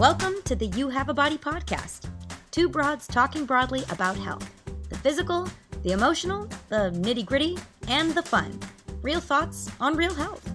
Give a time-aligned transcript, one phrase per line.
[0.00, 2.08] Welcome to the You Have a Body podcast.
[2.52, 4.50] Two broads talking broadly about health
[4.88, 5.46] the physical,
[5.82, 8.58] the emotional, the nitty gritty, and the fun.
[9.02, 10.50] Real thoughts on real health.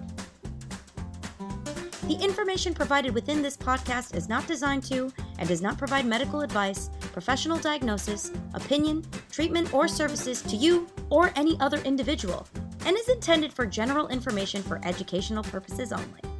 [2.08, 6.40] The information provided within this podcast is not designed to and does not provide medical
[6.40, 12.48] advice, professional diagnosis, opinion, treatment, or services to you or any other individual,
[12.84, 16.35] and is intended for general information for educational purposes only.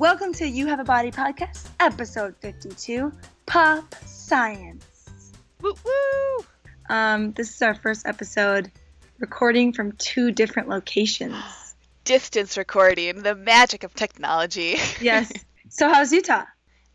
[0.00, 3.12] Welcome to You Have a Body podcast, episode 52
[3.44, 5.34] Pop Science.
[5.60, 6.46] Woo woo!
[6.88, 8.72] Um, this is our first episode
[9.18, 11.34] recording from two different locations.
[12.04, 14.76] Distance recording, the magic of technology.
[15.02, 15.30] yes.
[15.68, 16.46] So, how's Utah?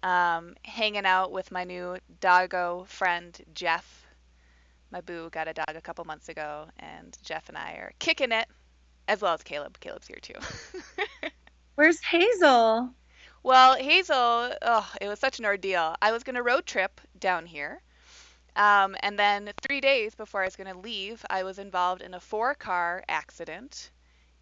[0.01, 4.03] Um, hanging out with my new doggo friend, Jeff.
[4.89, 8.31] My boo got a dog a couple months ago, and Jeff and I are kicking
[8.31, 8.47] it,
[9.07, 9.79] as well as Caleb.
[9.79, 10.39] Caleb's here too.
[11.75, 12.89] Where's Hazel?
[13.43, 15.95] Well, Hazel, oh, it was such an ordeal.
[16.01, 17.81] I was going to road trip down here.
[18.55, 22.13] Um, and then three days before I was going to leave, I was involved in
[22.13, 23.91] a four car accident.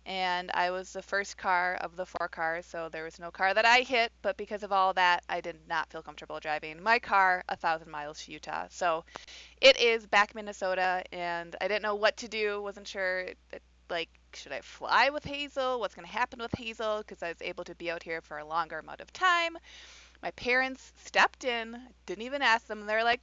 [0.06, 3.54] And I was the first car of the four cars, so there was no car
[3.56, 4.12] that I hit.
[4.22, 7.90] But because of all that, I did not feel comfortable driving my car a thousand
[7.90, 8.68] miles to Utah.
[8.70, 9.06] So
[9.60, 12.62] it is back Minnesota, and I didn't know what to do.
[12.62, 13.28] wasn't sure
[13.90, 15.80] like should I fly with Hazel?
[15.80, 17.00] What's going to happen with Hazel?
[17.00, 19.58] Because I was able to be out here for a longer amount of time.
[20.22, 22.86] My parents stepped in, didn't even ask them.
[22.86, 23.22] They're like,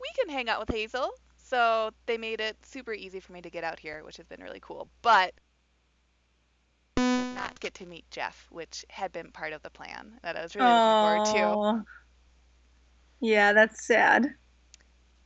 [0.00, 1.10] we can hang out with Hazel.
[1.36, 4.42] So they made it super easy for me to get out here, which has been
[4.42, 4.88] really cool.
[5.02, 5.34] But
[6.96, 10.54] not get to meet Jeff, which had been part of the plan that I was
[10.54, 11.84] really looking forward to.
[13.20, 14.26] Yeah, that's sad.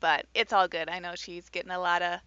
[0.00, 0.88] But it's all good.
[0.88, 2.20] I know she's getting a lot of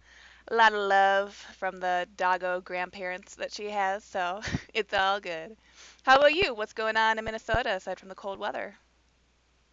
[0.50, 4.40] a lot of love from the doggo grandparents that she has, so
[4.74, 5.56] it's all good.
[6.02, 6.54] How about you?
[6.54, 8.74] What's going on in Minnesota aside from the cold weather?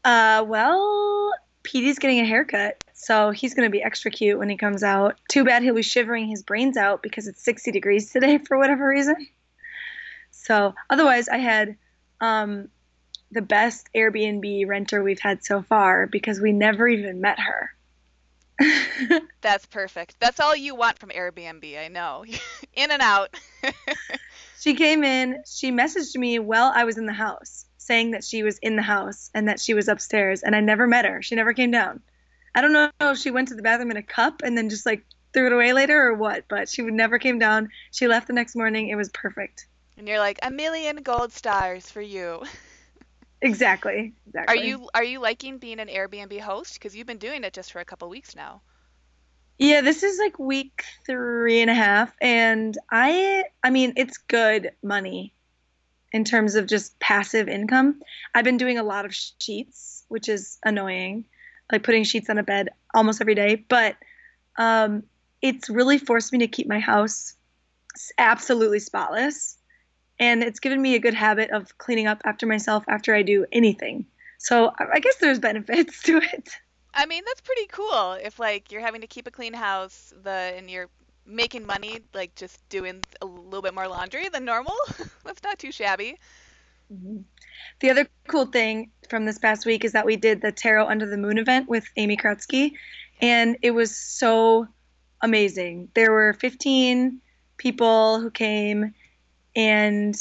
[0.03, 1.33] Uh, well,
[1.63, 5.17] Petey's getting a haircut, so he's going to be extra cute when he comes out.
[5.29, 8.87] Too bad he'll be shivering his brains out because it's 60 degrees today for whatever
[8.87, 9.15] reason.
[10.31, 11.75] So, otherwise, I had
[12.21, 12.69] um,
[13.31, 17.71] the best Airbnb renter we've had so far because we never even met her.
[19.41, 20.15] That's perfect.
[20.19, 22.25] That's all you want from Airbnb, I know.
[22.73, 23.35] in and out.
[24.59, 28.43] she came in, she messaged me while I was in the house, saying that she
[28.43, 31.21] was in the house and that she was upstairs, and I never met her.
[31.21, 32.01] She never came down.
[32.55, 34.85] I don't know if she went to the bathroom in a cup and then just
[34.85, 37.69] like threw it away later or what, but she never came down.
[37.91, 38.89] She left the next morning.
[38.89, 39.67] It was perfect.
[39.97, 42.43] And you're like, a million gold stars for you.
[43.41, 44.13] Exactly.
[44.27, 44.57] Exactly.
[44.57, 46.73] Are you are you liking being an Airbnb host?
[46.73, 48.61] Because you've been doing it just for a couple weeks now.
[49.57, 54.71] Yeah, this is like week three and a half, and I I mean it's good
[54.83, 55.33] money
[56.11, 58.01] in terms of just passive income.
[58.33, 61.25] I've been doing a lot of sheets, which is annoying,
[61.71, 63.55] like putting sheets on a bed almost every day.
[63.67, 63.95] But
[64.57, 65.03] um,
[65.41, 67.33] it's really forced me to keep my house
[68.17, 69.56] absolutely spotless
[70.19, 73.45] and it's given me a good habit of cleaning up after myself after I do
[73.51, 74.05] anything.
[74.37, 76.49] So I guess there's benefits to it.
[76.93, 78.13] I mean, that's pretty cool.
[78.13, 80.89] If like you're having to keep a clean house, the and you're
[81.25, 84.75] making money like just doing a little bit more laundry than normal,
[85.23, 86.17] that's not too shabby.
[86.91, 87.17] Mm-hmm.
[87.81, 91.05] The other cool thing from this past week is that we did the Tarot Under
[91.05, 92.73] the Moon event with Amy Krutsky,
[93.21, 94.67] and it was so
[95.21, 95.89] amazing.
[95.93, 97.19] There were 15
[97.57, 98.93] people who came
[99.57, 100.15] and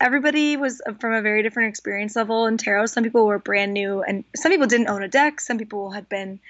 [0.00, 2.86] everybody was from a very different experience level in tarot.
[2.86, 5.40] Some people were brand new, and some people didn't own a deck.
[5.40, 6.40] Some people had been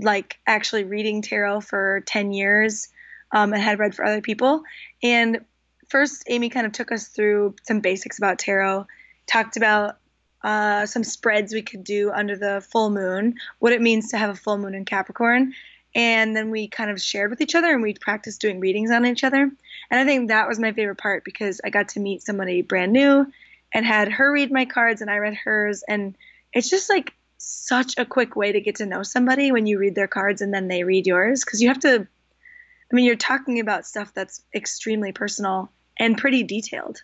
[0.00, 2.88] like actually reading tarot for 10 years
[3.30, 4.64] um, and had read for other people.
[5.00, 5.44] And
[5.88, 8.86] first, Amy kind of took us through some basics about tarot,
[9.28, 9.98] talked about
[10.42, 14.30] uh, some spreads we could do under the full moon, what it means to have
[14.30, 15.54] a full moon in Capricorn,
[15.94, 19.06] and then we kind of shared with each other and we practiced doing readings on
[19.06, 19.50] each other.
[19.90, 22.92] And I think that was my favorite part because I got to meet somebody brand
[22.92, 23.26] new
[23.72, 25.82] and had her read my cards and I read hers.
[25.88, 26.16] And
[26.52, 29.94] it's just like such a quick way to get to know somebody when you read
[29.94, 33.60] their cards and then they read yours because you have to, I mean, you're talking
[33.60, 37.02] about stuff that's extremely personal and pretty detailed.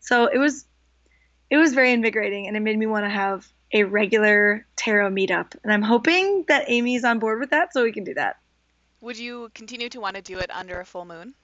[0.00, 0.66] So it was,
[1.50, 5.56] it was very invigorating and it made me want to have a regular tarot meetup.
[5.62, 8.36] And I'm hoping that Amy's on board with that so we can do that.
[9.00, 11.34] Would you continue to want to do it under a full moon?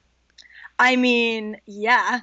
[0.81, 2.21] I mean, yeah.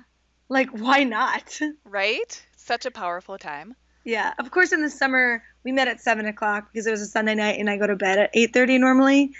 [0.50, 1.59] Like, why not?
[1.86, 2.45] Right?
[2.56, 3.75] Such a powerful time.
[4.04, 4.33] Yeah.
[4.39, 7.36] Of course, in the summer, we met at 7 o'clock because it was a Sunday
[7.36, 9.31] night and I go to bed at 8.30 normally.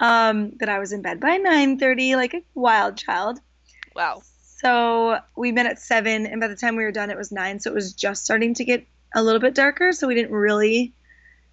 [0.00, 3.38] Um, but I was in bed by 9.30 like a wild child.
[3.94, 4.22] Wow.
[4.42, 7.60] So we met at seven, and by the time we were done, it was nine.
[7.60, 8.84] So it was just starting to get
[9.14, 9.92] a little bit darker.
[9.92, 10.94] So we didn't really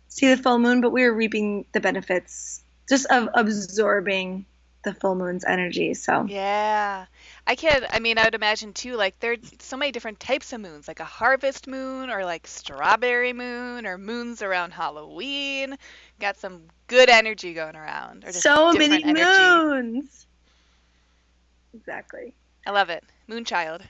[0.08, 4.48] see the full moon, but we were reaping the benefits just of absorbing
[4.84, 5.94] the full moon's energy.
[5.94, 7.06] So Yeah.
[7.48, 7.86] I can't.
[7.90, 11.00] I mean I would imagine too like there's so many different types of moons, like
[11.00, 15.78] a harvest moon or like strawberry moon or moons around Halloween.
[16.20, 18.24] Got some good energy going around.
[18.24, 19.24] Or just so many energy.
[19.24, 20.28] moons.
[21.74, 22.34] Exactly.
[22.66, 23.04] I love it.
[23.30, 23.82] Moonchild.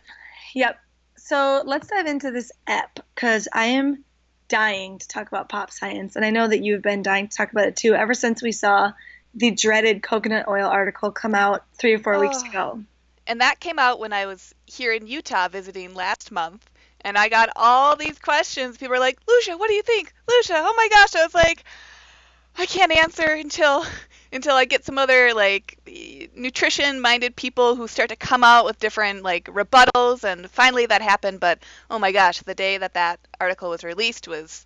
[0.54, 0.80] Yep.
[1.18, 4.04] So let's dive into this ep because I am
[4.48, 7.52] dying to talk about pop science, and I know that you've been dying to talk
[7.52, 7.94] about it too.
[7.96, 8.92] Ever since we saw
[9.33, 12.50] the dreaded coconut oil article come out three or four weeks Oh.
[12.50, 12.83] ago.
[13.28, 16.68] And that came out when I was here in Utah visiting last month.
[17.01, 18.78] And I got all these questions.
[18.78, 20.12] People were like, Lucia, what do you think?
[20.28, 21.16] Lucia, oh my gosh.
[21.16, 21.63] I was like,
[22.57, 23.86] I can't answer until
[24.33, 25.78] until I get some other like
[26.36, 31.01] nutrition minded people who start to come out with different like rebuttals and finally that
[31.01, 34.66] happened but oh my gosh the day that that article was released was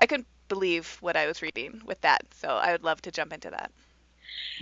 [0.00, 3.32] I couldn't believe what I was reading with that so I would love to jump
[3.32, 3.70] into that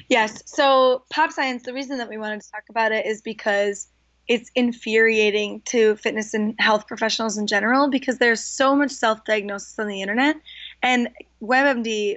[0.09, 0.43] Yes.
[0.47, 3.89] So, pop science, the reason that we wanted to talk about it is because
[4.29, 9.79] it's infuriating to fitness and health professionals in general because there's so much self diagnosis
[9.79, 10.37] on the internet.
[10.83, 11.09] And
[11.43, 12.17] WebMD,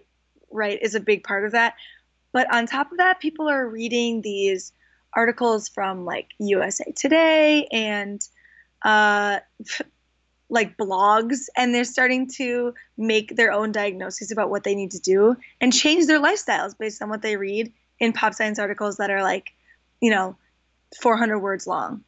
[0.51, 1.75] right, is a big part of that.
[2.31, 4.73] But on top of that, people are reading these
[5.13, 8.21] articles from like USA Today and
[8.83, 9.39] uh,
[10.49, 14.99] like blogs, and they're starting to make their own diagnoses about what they need to
[14.99, 19.11] do and change their lifestyles based on what they read in pop science articles that
[19.11, 19.51] are like,
[20.01, 20.37] you know,
[21.01, 22.03] 400 words long.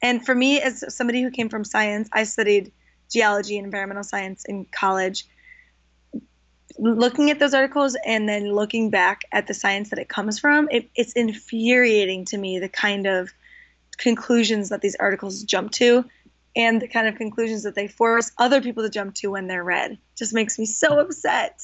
[0.00, 2.72] And for me, as somebody who came from science, I studied
[3.10, 5.26] geology and environmental science in college.
[6.78, 10.68] Looking at those articles and then looking back at the science that it comes from,
[10.70, 13.30] it, it's infuriating to me the kind of
[13.98, 16.04] conclusions that these articles jump to
[16.54, 19.64] and the kind of conclusions that they force other people to jump to when they're
[19.64, 19.98] read.
[20.16, 21.60] Just makes me so upset.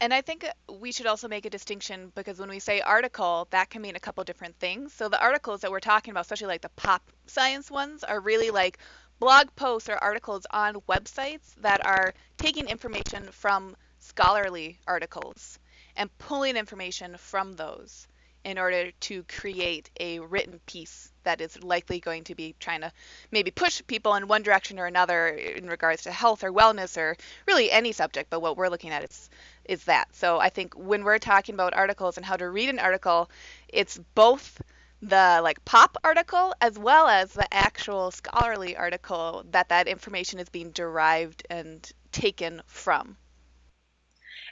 [0.00, 0.46] And I think
[0.80, 4.00] we should also make a distinction because when we say article, that can mean a
[4.00, 4.92] couple different things.
[4.92, 8.50] So the articles that we're talking about, especially like the pop science ones, are really
[8.50, 8.78] like
[9.20, 15.60] blog posts or articles on websites that are taking information from scholarly articles
[15.96, 18.08] and pulling information from those
[18.44, 22.92] in order to create a written piece that is likely going to be trying to
[23.30, 27.16] maybe push people in one direction or another in regards to health or wellness or
[27.46, 29.30] really any subject but what we're looking at is
[29.64, 30.08] is that.
[30.12, 33.30] So i think when we're talking about articles and how to read an article
[33.68, 34.60] it's both
[35.02, 40.48] the like pop article as well as the actual scholarly article that that information is
[40.48, 43.16] being derived and taken from.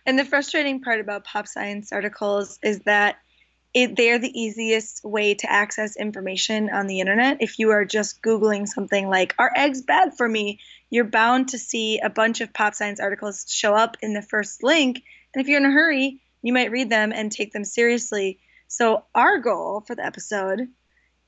[0.07, 3.17] And the frustrating part about pop science articles is that
[3.73, 7.39] it, they're the easiest way to access information on the internet.
[7.41, 10.59] If you are just Googling something like, Are eggs bad for me?
[10.91, 14.63] you're bound to see a bunch of pop science articles show up in the first
[14.63, 15.03] link.
[15.33, 18.41] And if you're in a hurry, you might read them and take them seriously.
[18.67, 20.69] So, our goal for the episode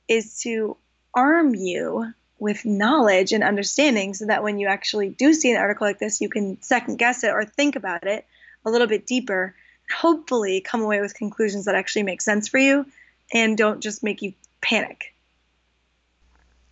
[0.08, 0.76] is to
[1.14, 5.86] arm you with knowledge and understanding so that when you actually do see an article
[5.86, 8.26] like this, you can second guess it or think about it
[8.64, 9.54] a little bit deeper,
[9.90, 12.86] hopefully come away with conclusions that actually make sense for you
[13.32, 15.14] and don't just make you panic.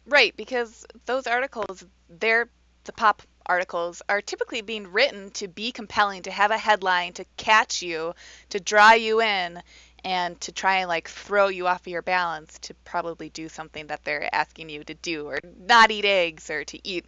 [0.07, 2.49] Right, because those articles, they're
[2.85, 7.25] the pop articles, are typically being written to be compelling, to have a headline, to
[7.37, 8.15] catch you,
[8.51, 9.63] to draw you in,
[10.05, 13.87] and to try and like throw you off of your balance to probably do something
[13.89, 17.07] that they're asking you to do, or not eat eggs, or to eat.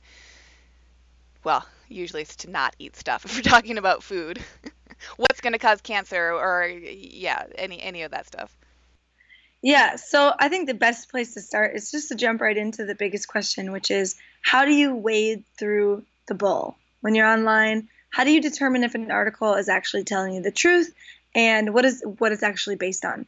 [1.45, 4.43] Well, usually it's to not eat stuff if we're talking about food.
[5.17, 8.57] What's going to cause cancer, or yeah, any any of that stuff.
[9.63, 12.85] Yeah, so I think the best place to start is just to jump right into
[12.85, 17.89] the biggest question, which is how do you wade through the bull when you're online?
[18.11, 20.93] How do you determine if an article is actually telling you the truth
[21.35, 23.27] and what is what it's actually based on?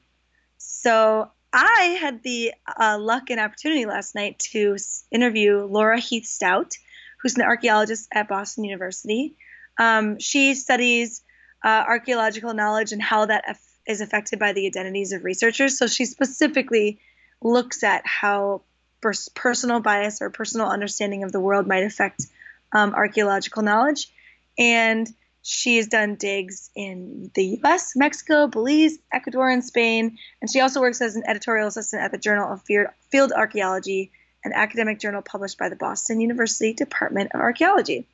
[0.59, 4.77] So I had the uh, luck and opportunity last night to
[5.13, 6.75] interview Laura Heath Stout,
[7.23, 9.37] who's an archaeologist at Boston University.
[9.79, 11.23] Um, she studies
[11.65, 15.79] uh, archaeological knowledge and how that aff- is affected by the identities of researchers.
[15.79, 17.01] So she specifically
[17.41, 18.63] looks at how
[19.01, 22.27] pers- personal bias or personal understanding of the world might affect
[22.73, 24.13] um, archaeological knowledge.
[24.59, 25.09] And
[25.43, 30.19] she has done digs in the US, Mexico, Belize, Ecuador, and Spain.
[30.41, 32.63] And she also works as an editorial assistant at the Journal of
[33.11, 34.13] Field Archaeology,
[34.45, 38.07] an academic journal published by the Boston University Department of Archaeology.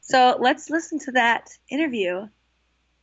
[0.00, 2.28] So let's listen to that interview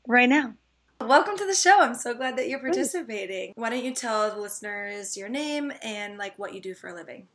[0.07, 0.53] right now.
[1.01, 1.81] Welcome to the show.
[1.81, 3.53] I'm so glad that you're participating.
[3.55, 6.93] Why don't you tell the listeners your name and like what you do for a
[6.93, 7.27] living?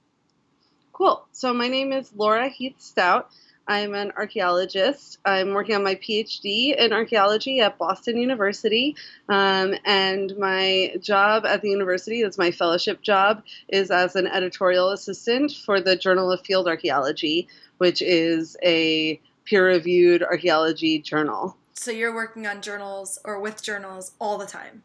[0.92, 1.26] Cool.
[1.32, 3.30] So my name is Laura Heath Stout.
[3.68, 5.18] I'm an archaeologist.
[5.26, 8.96] I'm working on my PhD in archaeology at Boston University.
[9.28, 14.90] Um, and my job at the university, that's my fellowship job, is as an editorial
[14.90, 21.54] assistant for the Journal of Field Archaeology, which is a peer reviewed archaeology journal.
[21.78, 24.82] So you're working on journals or with journals all the time?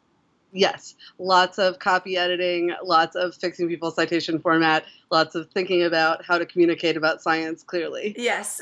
[0.54, 6.24] yes, lots of copy editing, lots of fixing people's citation format, lots of thinking about
[6.24, 8.16] how to communicate about science clearly.
[8.18, 8.62] Yes.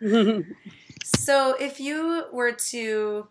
[1.04, 3.26] so if you were to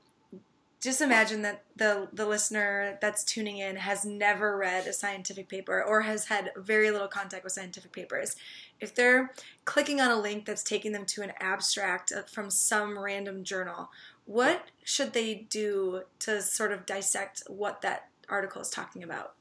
[0.82, 5.84] just imagine that the the listener that's tuning in has never read a scientific paper
[5.84, 8.38] or has had very little contact with scientific papers.
[8.80, 9.34] If they're
[9.66, 13.90] clicking on a link that's taking them to an abstract uh, from some random journal,
[14.30, 19.34] what should they do to sort of dissect what that article is talking about?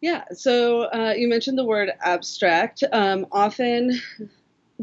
[0.00, 2.82] Yeah, so uh, you mentioned the word abstract.
[2.92, 4.00] Um, often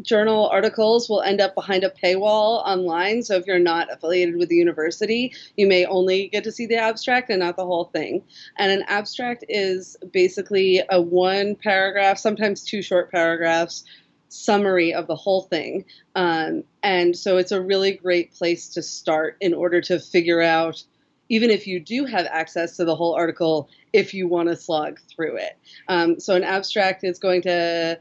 [0.03, 3.23] journal articles will end up behind a paywall online.
[3.23, 6.77] So if you're not affiliated with the university, you may only get to see the
[6.77, 8.21] abstract and not the whole thing.
[8.57, 13.83] And an abstract is basically a one paragraph, sometimes two short paragraphs
[14.29, 15.85] summary of the whole thing.
[16.15, 20.83] Um, and so it's a really great place to start in order to figure out,
[21.29, 24.99] even if you do have access to the whole article, if you want to slog
[25.09, 25.57] through it.
[25.87, 27.99] Um, so an abstract is going to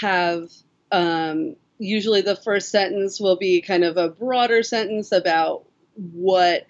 [0.00, 0.50] have
[0.92, 5.64] um, usually the first sentence will be kind of a broader sentence about
[5.96, 6.66] what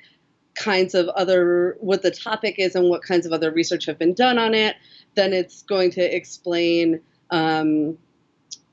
[0.54, 4.14] kinds of other what the topic is and what kinds of other research have been
[4.14, 4.76] done on it
[5.16, 7.00] then it's going to explain
[7.31, 7.99] um,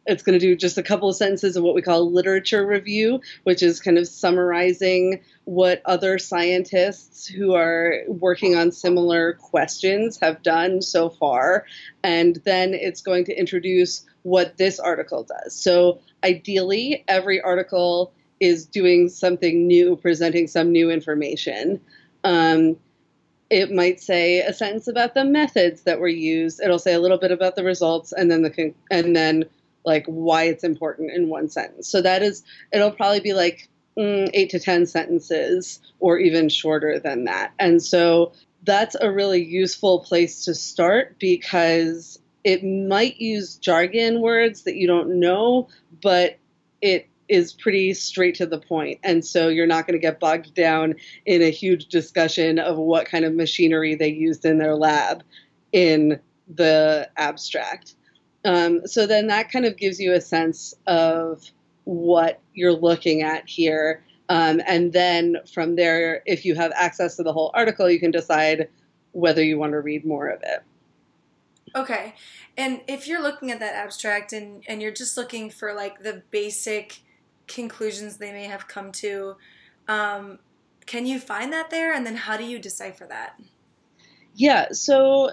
[0.08, 3.22] it's going to do just a couple of sentences of what we call literature review,
[3.44, 10.42] which is kind of summarizing what other scientists who are working on similar questions have
[10.42, 11.66] done so far.
[12.04, 15.56] And then it's going to introduce what this article does.
[15.56, 21.80] So, ideally, every article is doing something new, presenting some new information.
[22.24, 22.78] Um,
[23.52, 26.62] it might say a sentence about the methods that were used.
[26.62, 29.46] It'll say a little bit about the results, and then the and then
[29.86, 31.88] like why it's important in one sentence.
[31.88, 37.00] So that is, it'll probably be like mm, eight to 10 sentences or even shorter
[37.00, 37.54] than that.
[37.60, 38.34] And so
[38.64, 44.88] that's a really useful place to start because it might use jargon words that you
[44.88, 45.68] don't know,
[46.02, 46.38] but
[46.82, 49.00] it is pretty straight to the point.
[49.04, 50.96] And so you're not going to get bogged down
[51.26, 55.24] in a huge discussion of what kind of machinery they used in their lab
[55.72, 56.20] in
[56.54, 57.96] the abstract.
[58.44, 61.44] Um, so then that kind of gives you a sense of
[61.84, 64.04] what you're looking at here.
[64.30, 68.12] Um, and then from there, if you have access to the whole article, you can
[68.12, 68.70] decide
[69.12, 70.64] whether you want to read more of it.
[71.76, 72.16] Okay.
[72.58, 76.24] And if you're looking at that abstract and, and you're just looking for like the
[76.32, 77.00] basic
[77.48, 79.36] conclusions they may have come to,
[79.88, 80.40] um,
[80.86, 81.94] can you find that there?
[81.94, 83.40] And then how do you decipher that?
[84.36, 84.72] Yeah.
[84.72, 85.32] So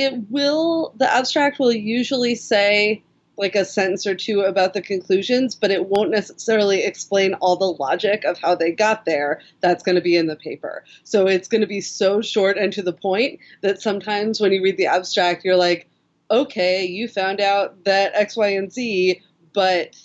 [0.00, 3.02] it will the abstract will usually say
[3.36, 7.72] like a sentence or two about the conclusions, but it won't necessarily explain all the
[7.82, 9.40] logic of how they got there.
[9.60, 10.84] That's going to be in the paper.
[11.04, 14.62] So it's going to be so short and to the point that sometimes when you
[14.62, 15.88] read the abstract, you're like,
[16.30, 19.20] okay, you found out that X, Y, and Z,
[19.54, 19.96] but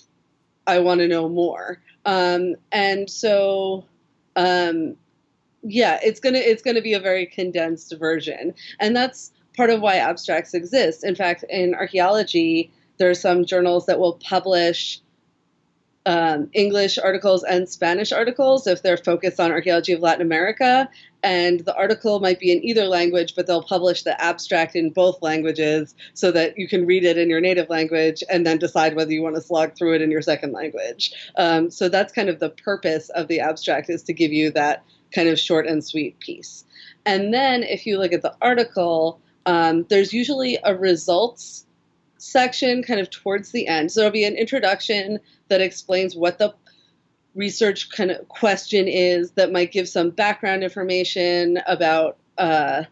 [0.66, 1.82] I want to know more.
[2.06, 3.86] Um, and so,
[4.36, 4.96] um,
[5.62, 9.96] yeah, it's gonna it's gonna be a very condensed version, and that's part of why
[9.96, 11.04] abstracts exist.
[11.04, 15.02] In fact, in archaeology, there are some journals that will publish
[16.06, 20.88] um, English articles and Spanish articles if they're focused on archaeology of Latin America.
[21.24, 25.24] And the article might be in either language, but they'll publish the abstract in both
[25.24, 29.12] languages so that you can read it in your native language and then decide whether
[29.12, 31.12] you want to slog through it in your second language.
[31.38, 34.84] Um, so that's kind of the purpose of the abstract is to give you that
[35.12, 36.64] kind of short and sweet piece.
[37.08, 41.66] And then if you look at the article, um, there's usually a results
[42.18, 43.92] section kind of towards the end.
[43.92, 46.54] So there'll be an introduction that explains what the
[47.36, 52.84] research kind of question is that might give some background information about uh,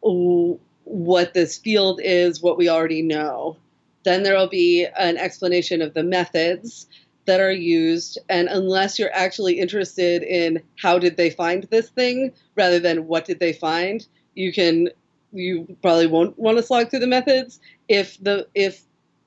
[0.00, 3.56] what this field is, what we already know.
[4.04, 6.88] Then there will be an explanation of the methods
[7.26, 8.18] that are used.
[8.28, 13.26] And unless you're actually interested in how did they find this thing rather than what
[13.26, 14.88] did they find, you can
[15.32, 18.82] you probably won't want to slog through the methods if the if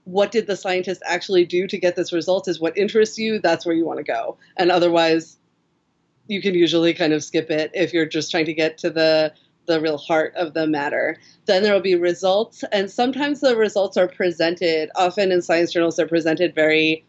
[0.06, 3.66] what did the scientist actually do to get this result is what interests you that's
[3.66, 5.38] where you want to go and otherwise
[6.28, 9.34] you can usually kind of skip it if you're just trying to get to the
[9.68, 11.18] the real heart of the matter.
[11.46, 14.90] Then there will be results, and sometimes the results are presented.
[14.96, 17.06] Often in science journals, they're presented very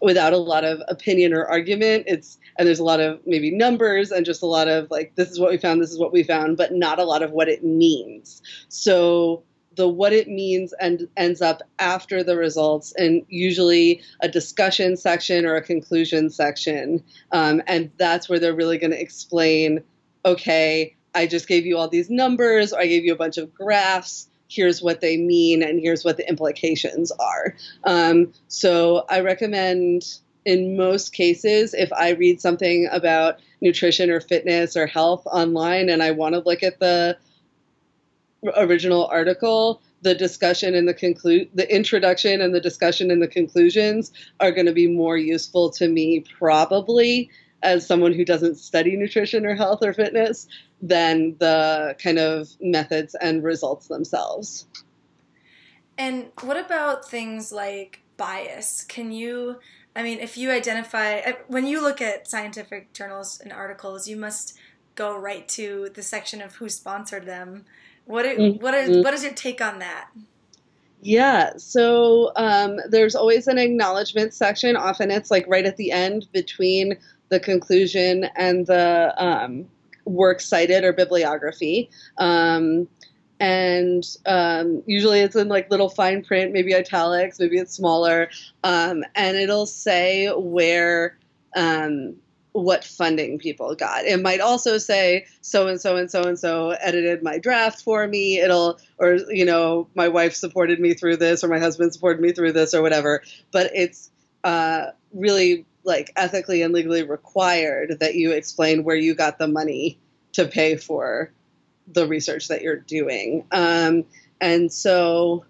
[0.00, 2.04] without a lot of opinion or argument.
[2.06, 5.30] It's and there's a lot of maybe numbers and just a lot of like this
[5.30, 7.48] is what we found, this is what we found, but not a lot of what
[7.48, 8.42] it means.
[8.68, 9.42] So
[9.76, 15.44] the what it means and ends up after the results and usually a discussion section
[15.44, 19.82] or a conclusion section um, and that's where they're really going to explain
[20.24, 23.52] okay i just gave you all these numbers or i gave you a bunch of
[23.52, 27.54] graphs here's what they mean and here's what the implications are.
[27.84, 34.76] Um, so i recommend in most cases if i read something about nutrition or fitness
[34.76, 37.16] or health online and i want to look at the
[38.56, 44.12] original article, the discussion and the conclude the introduction and the discussion and the conclusions
[44.40, 47.30] are going to be more useful to me probably
[47.62, 50.46] as someone who doesn't study nutrition or health or fitness
[50.86, 54.66] than the kind of methods and results themselves.
[55.96, 58.84] And what about things like bias?
[58.84, 59.56] Can you
[59.96, 64.58] I mean, if you identify when you look at scientific journals and articles, you must
[64.96, 67.64] go right to the section of who sponsored them
[68.06, 68.62] what are, mm-hmm.
[68.62, 70.08] what is what is your take on that?
[71.00, 74.76] Yeah, so um, there's always an acknowledgement section.
[74.76, 76.96] Often it's like right at the end between
[77.28, 79.66] the conclusion and the um,
[80.04, 81.90] work cited or bibliography.
[82.18, 82.88] Um,
[83.40, 88.30] and um, usually it's in like little fine print, maybe italics, maybe it's smaller,
[88.62, 91.18] um, and it'll say where
[91.56, 92.14] um,
[92.52, 94.04] what funding people got.
[94.04, 98.06] It might also say so and so and so and so edited my draft for
[98.06, 98.38] me.
[98.38, 102.32] It'll or you know my wife supported me through this or my husband supported me
[102.32, 103.22] through this or whatever.
[103.50, 104.10] But it's
[104.44, 109.98] uh, really like ethically and legally required that you explain where you got the money
[110.32, 111.30] to pay for
[111.86, 113.44] the research that you're doing.
[113.52, 114.04] Um,
[114.40, 115.44] and so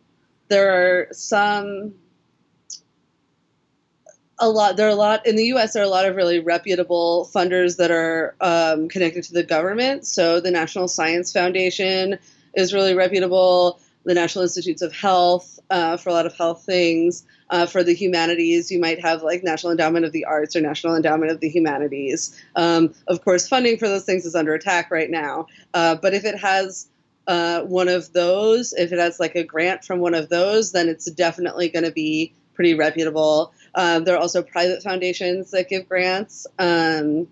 [0.49, 1.95] there are some
[4.39, 6.41] a lot there are a lot in the us there are a lot of really
[6.41, 12.19] reputable funders that are um, connected to the government so the national science foundation
[12.55, 17.27] is really reputable the national institutes of health uh, for a lot of health things.
[17.51, 20.97] Uh, for the humanities you might have like national endowment of the arts or national
[20.97, 22.43] endowment of the humanities.
[22.57, 25.47] Um, of course funding for those things is under attack right now.
[25.75, 26.89] Uh, but if it has
[27.27, 30.89] uh, one of those if it has like a grant from one of those then
[30.89, 33.53] it's definitely going to be pretty reputable.
[33.75, 36.47] Um, there are also private foundations that give grants.
[36.59, 37.29] Um,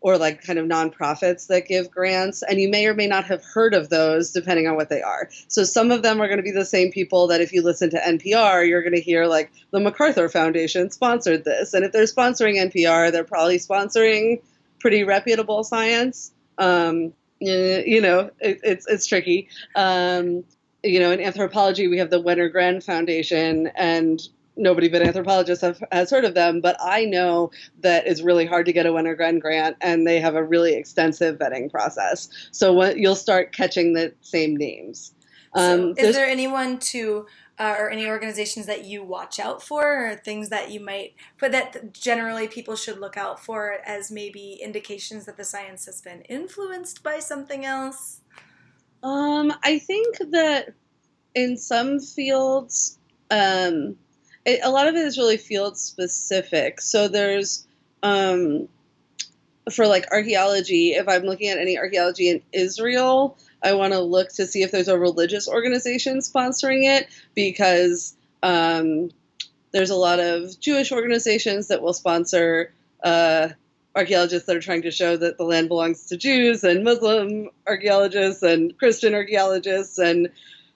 [0.00, 3.44] or like kind of nonprofits that give grants, and you may or may not have
[3.44, 5.28] heard of those depending on what they are.
[5.48, 7.90] So some of them are going to be the same people that if you listen
[7.90, 12.04] to NPR, you're going to hear like the MacArthur Foundation sponsored this, and if they're
[12.04, 14.40] sponsoring NPR, they're probably sponsoring
[14.78, 16.32] pretty reputable science.
[16.58, 19.48] Um, you know, it, it's it's tricky.
[19.74, 20.44] Um,
[20.82, 24.20] you know, in anthropology, we have the Wenner-Gren Foundation, and
[24.58, 28.66] nobody but anthropologists have, has heard of them, but I know that it's really hard
[28.66, 32.28] to get a Wenner-Gren grant, and they have a really extensive vetting process.
[32.50, 35.14] So when, you'll start catching the same names.
[35.54, 37.26] Um, so is there anyone to
[37.58, 41.50] uh, or any organizations that you watch out for, or things that you might but
[41.52, 46.20] that generally people should look out for as maybe indications that the science has been
[46.22, 48.20] influenced by something else?
[49.02, 50.74] Um, I think that
[51.34, 52.98] in some fields,
[53.30, 53.96] um,
[54.48, 56.80] it, a lot of it is really field specific.
[56.80, 57.66] So there's
[58.02, 58.68] um,
[59.70, 64.30] for like archaeology, if I'm looking at any archaeology in Israel, I want to look
[64.34, 69.10] to see if there's a religious organization sponsoring it because um,
[69.72, 73.48] there's a lot of Jewish organizations that will sponsor uh,
[73.94, 78.42] archaeologists that are trying to show that the land belongs to Jews, and Muslim archaeologists,
[78.42, 80.30] and Christian archaeologists, and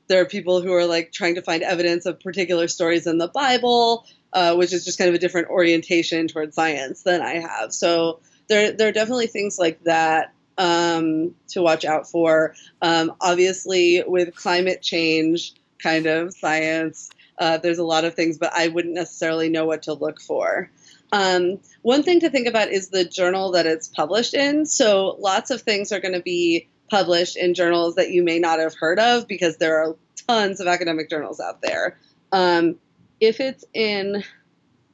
[0.09, 3.29] there are people who are like trying to find evidence of particular stories in the
[3.29, 7.73] Bible, uh, which is just kind of a different orientation towards science than I have.
[7.73, 12.55] So there, there are definitely things like that um, to watch out for.
[12.81, 18.53] Um, obviously, with climate change kind of science, uh, there's a lot of things, but
[18.55, 20.71] I wouldn't necessarily know what to look for.
[21.13, 24.65] Um, one thing to think about is the journal that it's published in.
[24.65, 28.59] So lots of things are going to be published in journals that you may not
[28.59, 29.97] have heard of because there are
[30.29, 31.99] tons of academic journals out there.
[32.33, 32.77] Um,
[33.19, 34.23] if it's in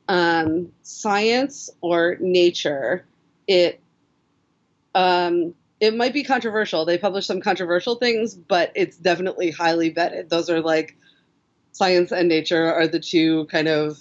[0.06, 3.04] um, science or nature,
[3.48, 3.80] it
[4.94, 6.84] um, it might be controversial.
[6.84, 10.28] They publish some controversial things, but it's definitely highly vetted.
[10.28, 10.96] Those are like
[11.72, 13.98] science and nature are the two kind of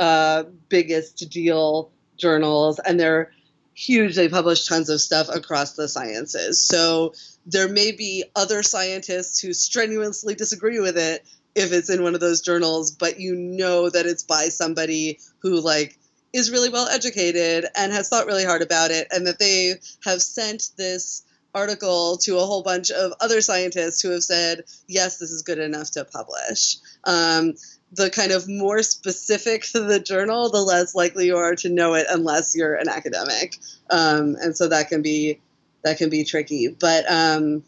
[0.00, 3.30] uh, biggest deal journals, and they're
[3.76, 4.16] huge.
[4.16, 6.60] They publish tons of stuff across the sciences.
[6.60, 7.12] So
[7.44, 12.20] there may be other scientists who strenuously disagree with it if it's in one of
[12.20, 15.98] those journals, but you know that it's by somebody who like
[16.32, 20.20] is really well educated and has thought really hard about it and that they have
[20.20, 21.22] sent this
[21.54, 25.58] article to a whole bunch of other scientists who have said, yes, this is good
[25.58, 26.76] enough to publish.
[27.04, 27.54] Um,
[27.96, 32.06] the kind of more specific the journal, the less likely you are to know it
[32.10, 33.56] unless you're an academic,
[33.90, 35.40] um, and so that can be
[35.82, 36.68] that can be tricky.
[36.68, 37.62] But um,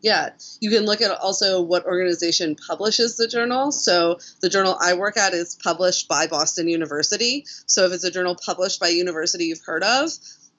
[0.00, 3.72] yeah, you can look at also what organization publishes the journal.
[3.72, 7.44] So the journal I work at is published by Boston University.
[7.66, 10.10] So if it's a journal published by a university you've heard of,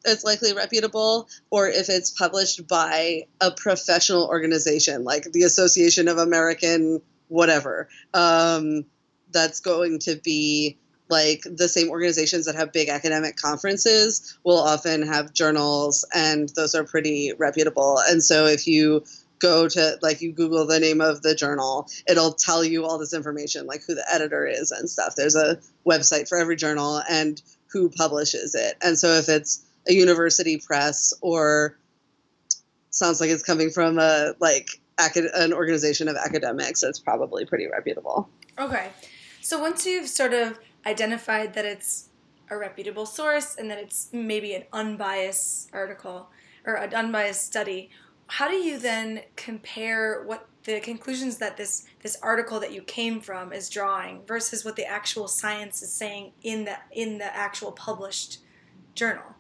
[0.06, 6.18] it's likely reputable, or if it's published by a professional organization like the Association of
[6.18, 7.90] American whatever.
[8.14, 8.86] Um,
[9.32, 10.78] that's going to be
[11.10, 16.76] like the same organizations that have big academic conferences will often have journals, and those
[16.76, 18.00] are pretty reputable.
[18.08, 19.04] And so if you
[19.40, 23.14] go to like you google the name of the journal it'll tell you all this
[23.14, 27.42] information like who the editor is and stuff there's a website for every journal and
[27.72, 31.78] who publishes it and so if it's a university press or
[32.90, 38.30] sounds like it's coming from a like an organization of academics, it's probably pretty reputable.
[38.58, 38.90] Okay.
[39.42, 42.10] So once you've sort of identified that it's
[42.50, 46.30] a reputable source and that it's maybe an unbiased article
[46.66, 47.90] or an unbiased study,
[48.28, 53.22] how do you then compare what the conclusions that this this article that you came
[53.22, 57.72] from is drawing versus what the actual science is saying in the in the actual
[57.72, 58.40] published
[58.94, 59.37] journal?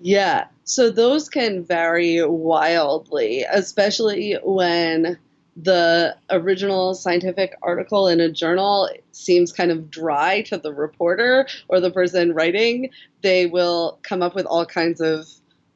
[0.00, 5.18] Yeah, so those can vary wildly, especially when
[5.56, 11.80] the original scientific article in a journal seems kind of dry to the reporter or
[11.80, 12.90] the person writing.
[13.22, 15.28] They will come up with all kinds of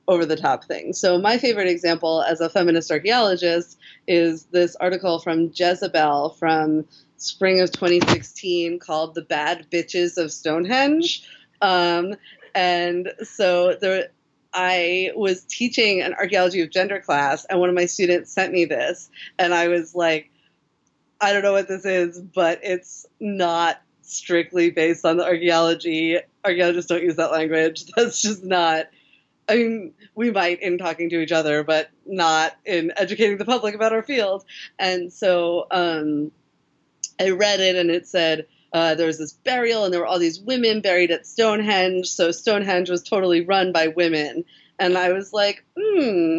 [0.09, 0.99] over the top things.
[0.99, 6.87] So, my favorite example as a feminist archaeologist is this article from Jezebel from
[7.19, 11.29] spring of 2016 called The Bad Bitches of Stonehenge.
[11.61, 12.15] Um,
[12.59, 14.09] and so there,
[14.53, 18.64] I was teaching an archaeology of gender class, and one of my students sent me
[18.64, 20.33] this, and I was like,
[21.21, 26.18] I don't know what this is, but it's not strictly based on the archaeology.
[26.44, 27.85] Archaeologists don't use that language.
[27.97, 28.87] That's just not.
[29.49, 33.77] I mean, we might in talking to each other, but not in educating the public
[33.77, 34.44] about our field.
[34.81, 36.33] And so um,
[37.21, 40.19] I read it, and it said uh, there was this burial, and there were all
[40.19, 42.07] these women buried at Stonehenge.
[42.09, 44.45] So Stonehenge was totally run by women.
[44.79, 46.39] And I was like, hmm,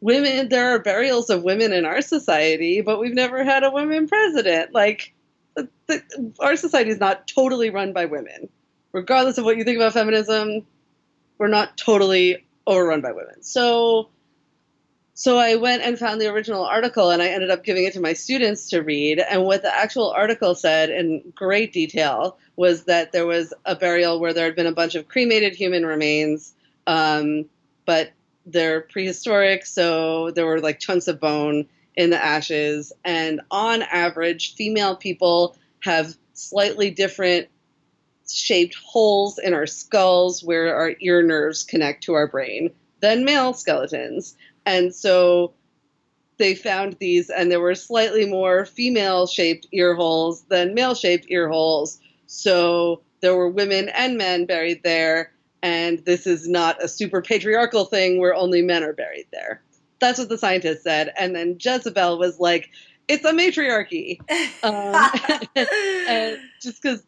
[0.00, 4.08] women, there are burials of women in our society, but we've never had a woman
[4.08, 4.72] president.
[4.72, 5.14] Like,
[5.54, 8.48] the, the, our society is not totally run by women.
[8.92, 10.66] Regardless of what you think about feminism,
[11.38, 13.42] we're not totally overrun by women.
[13.42, 14.08] So
[15.14, 18.00] so I went and found the original article and I ended up giving it to
[18.00, 19.18] my students to read.
[19.18, 24.20] And what the actual article said in great detail was that there was a burial
[24.20, 26.54] where there had been a bunch of cremated human remains,
[26.86, 27.44] um,
[27.84, 28.10] but
[28.46, 32.92] they're prehistoric, so there were like chunks of bone in the ashes.
[33.04, 37.48] And on average, female people have slightly different
[38.28, 42.70] shaped holes in our skulls where our ear nerves connect to our brain
[43.00, 44.36] than male skeletons.
[44.66, 45.54] And so
[46.38, 51.26] they found these, and there were slightly more female shaped ear holes than male shaped
[51.28, 52.00] ear holes.
[52.26, 55.32] So there were women and men buried there.
[55.62, 59.62] And this is not a super patriarchal thing where only men are buried there.
[60.00, 61.12] That's what the scientist said.
[61.16, 62.70] And then Jezebel was like,
[63.06, 64.20] it's a matriarchy.
[64.64, 65.10] um,
[66.60, 67.04] just because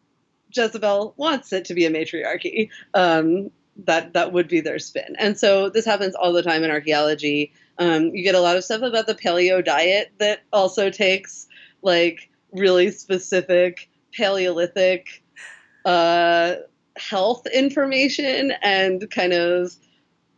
[0.55, 2.69] Jezebel wants it to be a matriarchy.
[2.93, 3.51] Um,
[3.83, 5.15] that that would be their spin.
[5.19, 7.51] And so this happens all the time in archaeology.
[7.77, 11.47] Um, you get a lot of stuff about the paleo diet that also takes
[11.81, 15.23] like really specific Paleolithic
[15.83, 16.55] uh,
[16.95, 19.75] health information and kind of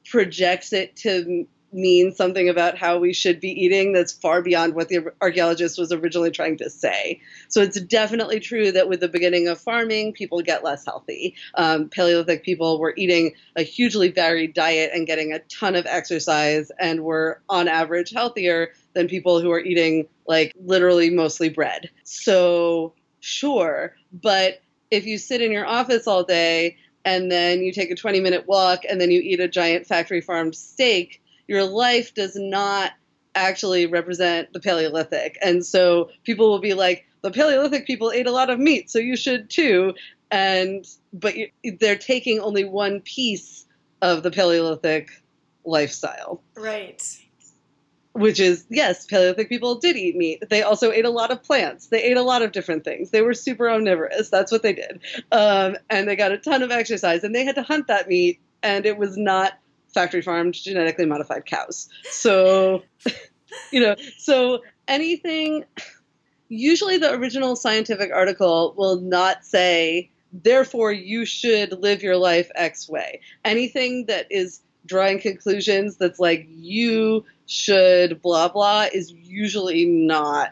[0.05, 4.89] projects it to mean something about how we should be eating that's far beyond what
[4.89, 7.21] the archaeologist was originally trying to say.
[7.49, 11.35] So it's definitely true that with the beginning of farming, people get less healthy.
[11.55, 16.71] Um, Paleolithic people were eating a hugely varied diet and getting a ton of exercise
[16.79, 21.89] and were on average healthier than people who are eating like literally mostly bread.
[22.03, 27.91] So sure, but if you sit in your office all day and then you take
[27.91, 32.13] a 20 minute walk and then you eat a giant factory farmed steak, your life
[32.13, 32.91] does not
[33.35, 35.37] actually represent the Paleolithic.
[35.41, 38.99] And so people will be like, the Paleolithic people ate a lot of meat, so
[38.99, 39.93] you should too.
[40.31, 43.65] and but you, they're taking only one piece
[44.01, 45.09] of the Paleolithic
[45.65, 46.41] lifestyle.
[46.55, 47.01] Right.
[48.13, 50.43] Which is, yes, Paleolithic people did eat meat.
[50.49, 51.87] They also ate a lot of plants.
[51.87, 53.11] They ate a lot of different things.
[53.11, 54.29] They were super omnivorous.
[54.29, 55.01] That's what they did.
[55.31, 58.39] Um, and they got a ton of exercise, and they had to hunt that meat,
[58.63, 59.53] and it was not
[59.97, 61.89] factory farmed, genetically modified cows.
[62.11, 62.83] So,
[63.71, 65.65] you know, so anything,
[66.49, 72.87] usually the original scientific article will not say, therefore you should live your life X
[72.87, 73.21] way.
[73.43, 80.51] Anything that is drawing conclusions that's like you should blah blah is usually not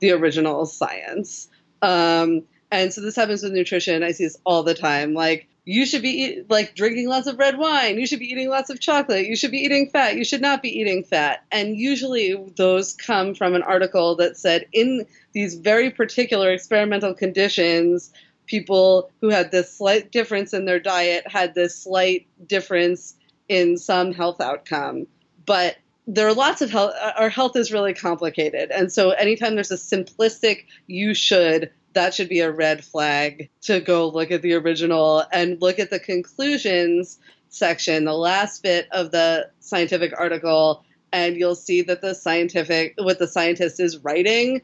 [0.00, 1.48] the original science.
[1.82, 4.02] Um, and so this happens with nutrition.
[4.02, 5.12] I see this all the time.
[5.12, 7.98] Like you should be eat, like drinking lots of red wine.
[7.98, 9.26] You should be eating lots of chocolate.
[9.26, 10.16] You should be eating fat.
[10.16, 11.44] You should not be eating fat.
[11.50, 18.12] And usually those come from an article that said in these very particular experimental conditions,
[18.46, 23.16] people who had this slight difference in their diet had this slight difference
[23.48, 25.08] in some health outcome.
[25.46, 28.70] But there are lots of health, uh, our health is really complicated.
[28.70, 33.80] And so anytime there's a simplistic you should, that should be a red flag to
[33.80, 39.10] go look at the original and look at the conclusions section, the last bit of
[39.12, 44.60] the scientific article, and you'll see that the scientific, what the scientist is writing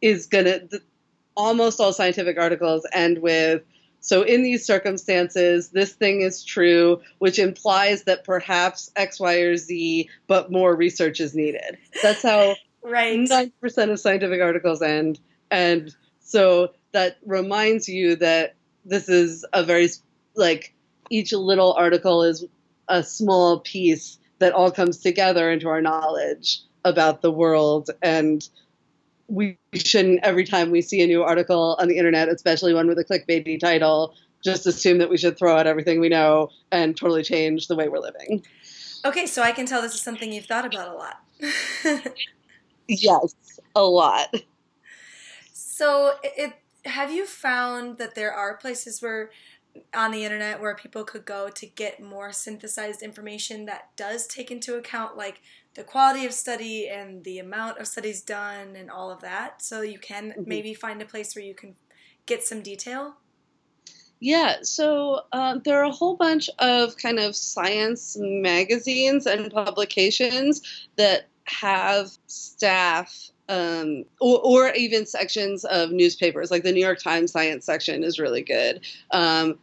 [0.00, 0.80] is going to,
[1.36, 3.62] almost all scientific articles end with
[4.00, 9.56] so, in these circumstances, this thing is true, which implies that perhaps X, Y, or
[9.56, 11.78] Z, but more research is needed.
[12.02, 13.18] That's how right.
[13.18, 15.20] 90% of scientific articles end.
[15.50, 19.88] And so that reminds you that this is a very,
[20.34, 20.74] like,
[21.10, 22.44] each little article is
[22.88, 28.48] a small piece that all comes together into our knowledge about the world and
[29.28, 32.98] we shouldn't every time we see a new article on the internet, especially one with
[32.98, 37.22] a clickbaity title, just assume that we should throw out everything we know and totally
[37.22, 38.44] change the way we're living.
[39.04, 41.22] Okay, so I can tell this is something you've thought about a lot.
[42.88, 43.34] yes,
[43.74, 44.34] a lot.
[45.76, 46.52] So, it,
[46.84, 49.30] have you found that there are places where
[49.92, 54.52] on the internet where people could go to get more synthesized information that does take
[54.52, 55.40] into account like
[55.74, 59.60] the quality of study and the amount of studies done and all of that.
[59.62, 60.44] So you can mm-hmm.
[60.46, 61.74] maybe find a place where you can
[62.24, 63.16] get some detail.
[64.20, 70.62] Yeah, so uh, there are a whole bunch of kind of science magazines and publications
[70.94, 77.32] that have staff um, or, or, even sections of newspapers, like the New York Times
[77.32, 78.80] science section is really good.
[79.10, 79.58] Um,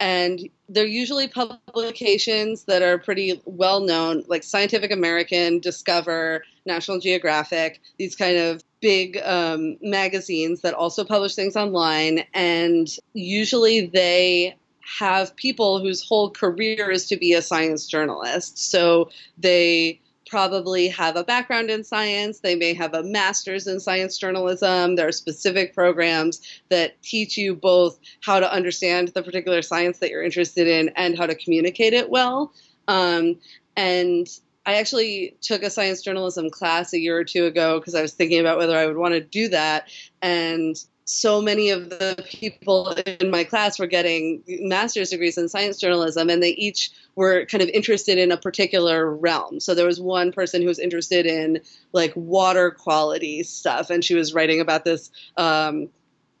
[0.00, 7.80] and they're usually publications that are pretty well known, like Scientific American, Discover, National Geographic,
[7.98, 12.24] these kind of big um, magazines that also publish things online.
[12.34, 14.56] And usually they
[14.98, 18.70] have people whose whole career is to be a science journalist.
[18.70, 22.40] So they probably have a background in science.
[22.40, 24.96] They may have a master's in science journalism.
[24.96, 30.10] There are specific programs that teach you both how to understand the particular science that
[30.10, 32.52] you're interested in and how to communicate it well.
[32.88, 33.38] Um,
[33.76, 34.26] and
[34.64, 38.14] I actually took a science journalism class a year or two ago because I was
[38.14, 39.88] thinking about whether I would want to do that.
[40.20, 42.90] And so many of the people
[43.20, 47.62] in my class were getting master's degrees in science journalism, and they each were kind
[47.62, 49.60] of interested in a particular realm.
[49.60, 51.60] So there was one person who was interested in
[51.92, 55.88] like water quality stuff, and she was writing about this um,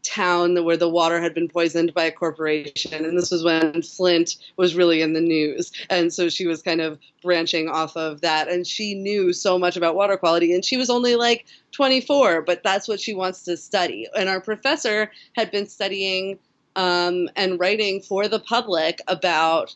[0.06, 3.04] town where the water had been poisoned by a corporation.
[3.04, 5.72] And this was when Flint was really in the news.
[5.90, 8.48] And so she was kind of branching off of that.
[8.48, 10.54] And she knew so much about water quality.
[10.54, 14.06] And she was only like 24, but that's what she wants to study.
[14.16, 16.38] And our professor had been studying
[16.76, 19.74] um, and writing for the public about.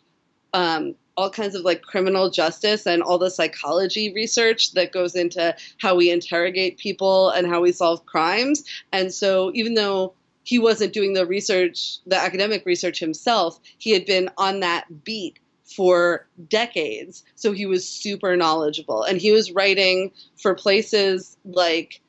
[0.52, 5.54] Um, all kinds of like criminal justice and all the psychology research that goes into
[5.76, 8.64] how we interrogate people and how we solve crimes.
[8.90, 10.14] And so, even though
[10.50, 13.60] he wasn't doing the research, the academic research himself.
[13.78, 15.38] He had been on that beat
[15.76, 17.22] for decades.
[17.36, 19.04] So he was super knowledgeable.
[19.04, 20.10] And he was writing
[20.42, 22.00] for places like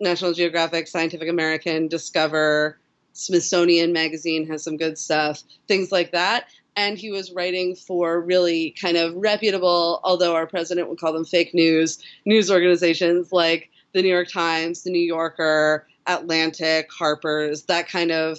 [0.00, 2.80] National Geographic, Scientific American, Discover,
[3.12, 6.48] Smithsonian Magazine has some good stuff, things like that.
[6.74, 11.24] And he was writing for really kind of reputable, although our president would call them
[11.24, 17.88] fake news, news organizations like the New York Times, the New Yorker, Atlantic, Harper's, that
[17.88, 18.38] kind of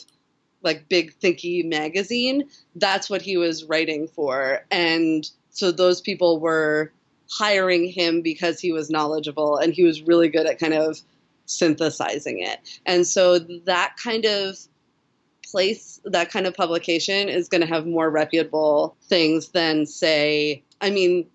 [0.61, 2.49] like big thinky magazine.
[2.75, 4.65] That's what he was writing for.
[4.71, 6.91] And so those people were
[7.29, 10.99] hiring him because he was knowledgeable and he was really good at kind of
[11.45, 12.59] synthesizing it.
[12.85, 14.57] And so that kind of
[15.45, 20.89] place, that kind of publication is going to have more reputable things than, say, I
[20.89, 21.27] mean,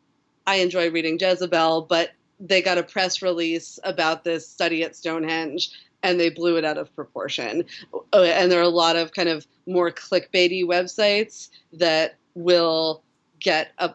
[0.47, 5.71] I enjoy reading Jezebel, but they got a press release about this study at Stonehenge
[6.03, 7.65] and they blew it out of proportion.
[8.13, 13.03] Uh, and there are a lot of kind of more clickbaity websites that will
[13.39, 13.95] get a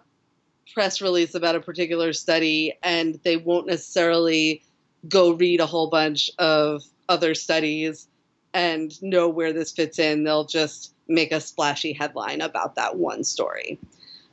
[0.74, 4.62] press release about a particular study and they won't necessarily
[5.08, 8.08] go read a whole bunch of other studies
[8.54, 10.24] and know where this fits in.
[10.24, 13.80] They'll just make a splashy headline about that one story.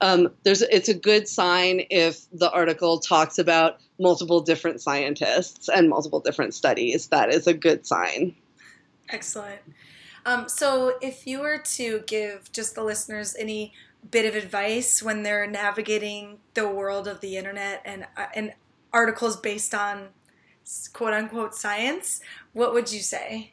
[0.02, 5.88] Um, there's it's a good sign if the article talks about multiple different scientists and
[5.88, 7.06] multiple different studies.
[7.06, 8.34] That is a good sign.
[9.08, 9.60] Excellent.
[10.26, 13.72] Um, so, if you were to give just the listeners any
[14.10, 18.54] bit of advice when they're navigating the world of the internet and uh, and
[18.92, 20.08] articles based on
[20.92, 22.20] quote unquote science,
[22.52, 23.52] what would you say?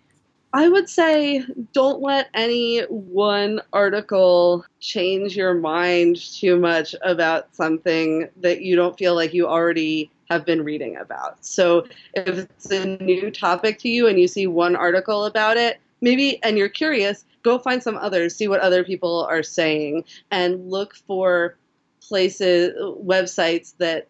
[0.51, 8.29] I would say don't let any one article change your mind too much about something
[8.37, 11.45] that you don't feel like you already have been reading about.
[11.45, 11.85] So
[12.15, 16.41] if it's a new topic to you and you see one article about it, maybe
[16.43, 20.95] and you're curious, go find some others, see what other people are saying and look
[20.95, 21.57] for
[22.01, 24.07] places websites that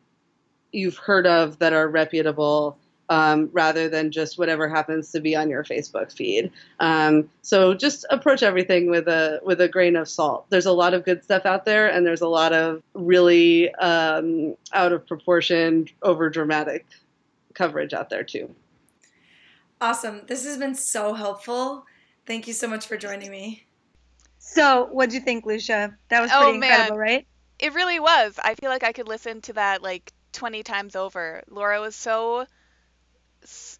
[0.71, 2.77] you've heard of that are reputable
[3.09, 6.51] um, rather than just whatever happens to be on your Facebook feed.
[6.79, 10.45] Um, so just approach everything with a with a grain of salt.
[10.49, 14.55] There's a lot of good stuff out there, and there's a lot of really um,
[14.73, 16.85] out of proportion, over dramatic
[17.55, 18.53] coverage out there too.
[19.81, 20.21] Awesome!
[20.27, 21.85] This has been so helpful.
[22.25, 23.65] Thank you so much for joining me.
[24.37, 25.95] So, what do you think, Lucia?
[26.09, 27.27] That was pretty oh, incredible, right?
[27.57, 28.39] It really was.
[28.41, 31.43] I feel like I could listen to that like 20 times over.
[31.49, 32.45] Laura was so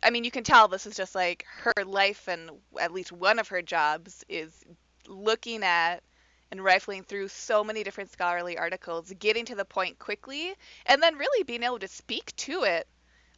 [0.01, 3.39] I mean, you can tell this is just like her life, and at least one
[3.39, 4.63] of her jobs is
[5.07, 6.03] looking at
[6.51, 11.15] and rifling through so many different scholarly articles, getting to the point quickly, and then
[11.15, 12.87] really being able to speak to it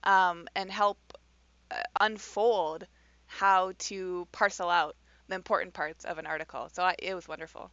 [0.04, 0.98] um, and help
[1.72, 2.88] uh, unfold
[3.26, 4.96] how to parcel out
[5.28, 6.70] the important parts of an article.
[6.72, 7.72] So I, it was wonderful.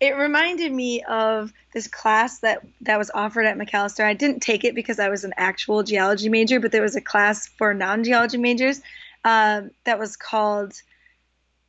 [0.00, 4.04] It reminded me of this class that that was offered at Macalester.
[4.04, 7.00] I didn't take it because I was an actual geology major, but there was a
[7.00, 8.80] class for non-geology majors
[9.24, 10.74] uh, that was called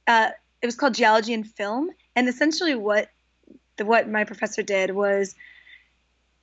[0.08, 0.30] uh,
[0.62, 1.90] it was called geology and film.
[2.16, 3.10] And essentially, what
[3.78, 5.36] the, what my professor did was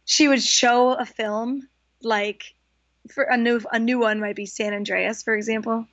[0.04, 1.68] she would show a film
[2.02, 2.54] like
[3.10, 5.86] for a new a new one might be San Andreas, for example,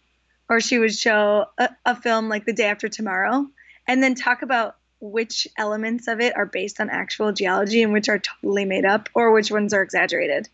[0.49, 3.47] or she would show a, a film like The Day After Tomorrow,
[3.87, 8.09] and then talk about which elements of it are based on actual geology and which
[8.09, 10.49] are totally made up or which ones are exaggerated.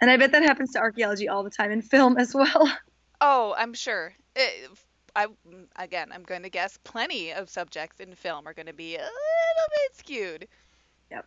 [0.00, 2.70] And I bet that happens to archaeology all the time in film as well.
[3.22, 4.14] Oh, I'm sure.
[4.34, 4.70] It,
[5.14, 5.26] I
[5.76, 8.98] again, I'm going to guess plenty of subjects in film are going to be a
[8.98, 10.48] little bit skewed.
[11.10, 11.26] Yep.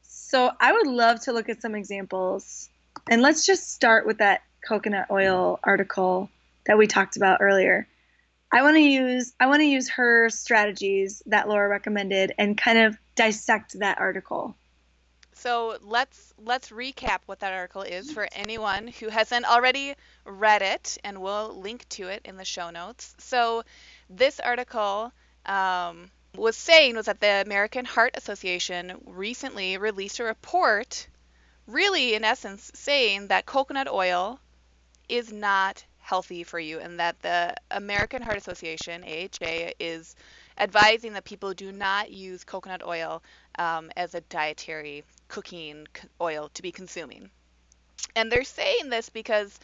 [0.00, 2.70] So I would love to look at some examples,
[3.10, 6.30] and let's just start with that coconut oil article
[6.66, 7.86] that we talked about earlier.
[8.54, 12.78] I want to use I want to use her strategies that Laura recommended and kind
[12.78, 14.54] of dissect that article.
[15.32, 20.98] So let's let's recap what that article is for anyone who hasn't already read it,
[21.02, 23.16] and we'll link to it in the show notes.
[23.18, 23.64] So
[24.08, 25.10] this article
[25.46, 31.08] um, was saying was that the American Heart Association recently released a report,
[31.66, 34.38] really in essence saying that coconut oil
[35.08, 40.14] is not healthy for you and that the American Heart Association, AHA, is
[40.58, 43.22] advising that people do not use coconut oil
[43.58, 45.86] um, as a dietary cooking
[46.20, 47.30] oil to be consuming.
[48.14, 49.58] And they're saying this because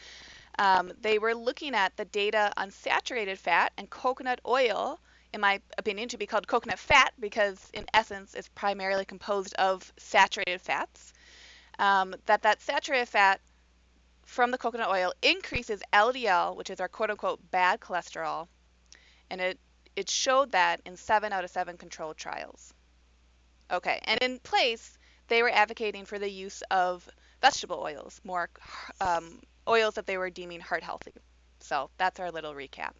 [0.57, 4.99] um, they were looking at the data on saturated fat and coconut oil,
[5.33, 9.93] in my opinion, to be called coconut fat because, in essence, it's primarily composed of
[9.97, 11.13] saturated fats.
[11.77, 13.39] Um, that that saturated fat
[14.25, 18.47] from the coconut oil increases LDL, which is our quote unquote bad cholesterol,
[19.29, 19.59] and it
[19.95, 22.73] it showed that in seven out of seven controlled trials.
[23.71, 24.97] Okay, and in place,
[25.27, 27.07] they were advocating for the use of
[27.41, 28.49] vegetable oils, more
[28.99, 31.13] um, oils that they were deeming heart healthy.
[31.59, 32.91] So that's our little recap.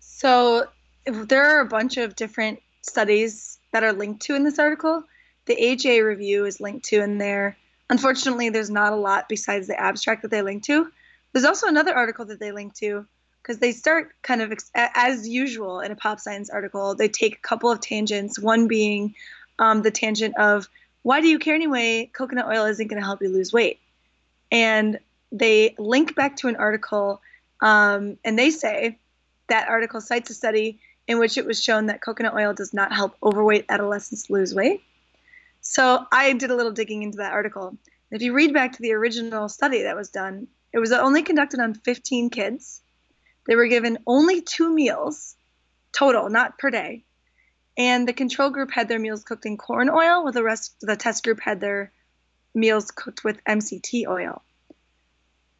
[0.00, 0.66] So
[1.04, 5.04] there are a bunch of different studies that are linked to in this article.
[5.46, 7.56] The AHA review is linked to in there.
[7.90, 10.90] Unfortunately, there's not a lot besides the abstract that they link to.
[11.32, 13.06] There's also another article that they link to
[13.42, 16.94] because they start kind of as usual in a pop science article.
[16.94, 19.14] They take a couple of tangents, one being
[19.58, 20.68] um, the tangent of
[21.02, 22.10] why do you care anyway?
[22.12, 23.80] Coconut oil isn't going to help you lose weight.
[24.50, 24.98] And
[25.32, 27.22] they link back to an article
[27.60, 28.98] um, and they say
[29.48, 32.92] that article cites a study in which it was shown that coconut oil does not
[32.92, 34.82] help overweight adolescents lose weight.
[35.60, 37.76] So I did a little digging into that article.
[38.10, 41.60] If you read back to the original study that was done, it was only conducted
[41.60, 42.82] on 15 kids.
[43.46, 45.36] They were given only two meals
[45.92, 47.04] total, not per day.
[47.76, 50.96] And the control group had their meals cooked in corn oil, while the rest the
[50.96, 51.92] test group had their
[52.54, 54.42] meals cooked with MCT oil.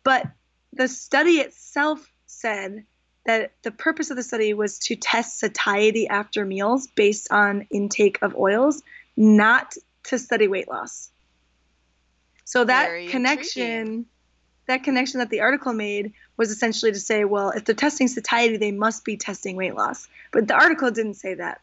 [0.03, 0.26] But
[0.72, 2.84] the study itself said
[3.24, 8.18] that the purpose of the study was to test satiety after meals based on intake
[8.22, 8.82] of oils,
[9.16, 9.74] not
[10.09, 11.11] to study weight loss.
[12.45, 14.07] So that Very connection, intriguing.
[14.67, 18.57] that connection that the article made was essentially to say, well, if they're testing satiety,
[18.57, 20.09] they must be testing weight loss.
[20.33, 21.61] But the article didn't say that.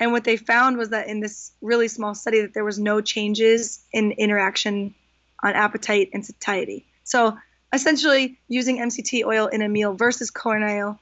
[0.00, 3.00] And what they found was that in this really small study that there was no
[3.00, 4.94] changes in interaction
[5.42, 6.86] on appetite and satiety.
[7.04, 7.36] So
[7.72, 10.98] essentially using MCT oil in a meal versus corn oil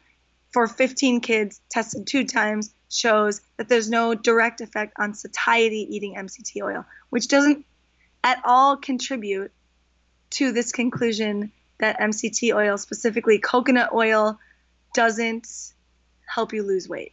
[0.50, 6.14] for 15 kids tested two times shows that there's no direct effect on satiety eating
[6.14, 7.64] MCT oil, which doesn't
[8.22, 9.52] at all contribute
[10.30, 14.38] to this conclusion that MCT oil, specifically coconut oil,
[14.94, 15.46] doesn't
[16.26, 17.12] help you lose weight.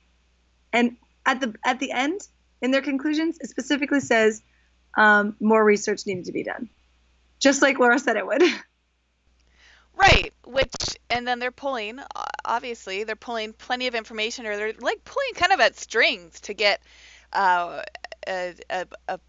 [0.71, 0.95] And
[1.26, 2.21] at the at the end,
[2.61, 4.41] in their conclusions, it specifically says
[4.97, 6.69] um, more research needed to be done,
[7.39, 8.43] just like Laura said it would.
[9.95, 11.99] Right, which and then they're pulling
[12.45, 16.53] obviously they're pulling plenty of information or they're like pulling kind of at strings to
[16.53, 16.81] get
[17.31, 17.81] uh,
[18.27, 19.19] a, a, a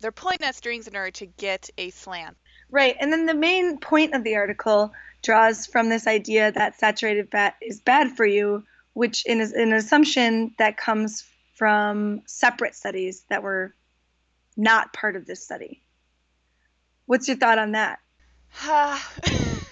[0.00, 2.36] they're pulling at strings in order to get a slant.
[2.70, 2.96] Right.
[3.00, 4.92] And then the main point of the article
[5.22, 10.54] draws from this idea that saturated fat is bad for you, which is an assumption
[10.58, 11.24] that comes
[11.54, 13.74] from separate studies that were
[14.56, 15.82] not part of this study.
[17.06, 18.00] What's your thought on that?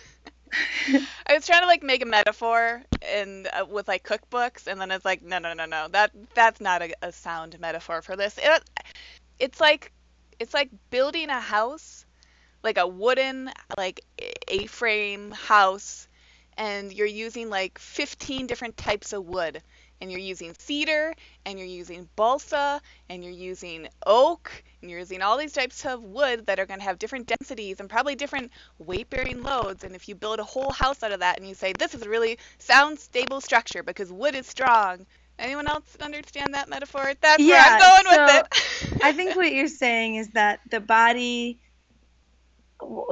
[1.27, 4.91] I was trying to like make a metaphor and uh, with like cookbooks, and then
[4.91, 8.39] it's like, no, no, no, no, that that's not a, a sound metaphor for this.
[8.39, 8.63] It,
[9.39, 9.93] it's like
[10.39, 12.05] it's like building a house,
[12.63, 14.01] like a wooden like
[14.49, 16.09] A-frame house,
[16.57, 19.63] and you're using like 15 different types of wood,
[20.03, 21.15] and you're using cedar,
[21.47, 24.51] and you're using balsa, and you're using oak,
[24.81, 27.79] and you're using all these types of wood that are going to have different densities
[27.79, 28.51] and probably different
[28.81, 29.85] weight bearing loads.
[29.85, 32.03] And if you build a whole house out of that and you say, this is
[32.03, 35.07] a really sound, stable structure because wood is strong.
[35.39, 37.13] Anyone else understand that metaphor?
[37.21, 39.05] That's where I'm going so with it.
[39.05, 41.61] I think what you're saying is that the body,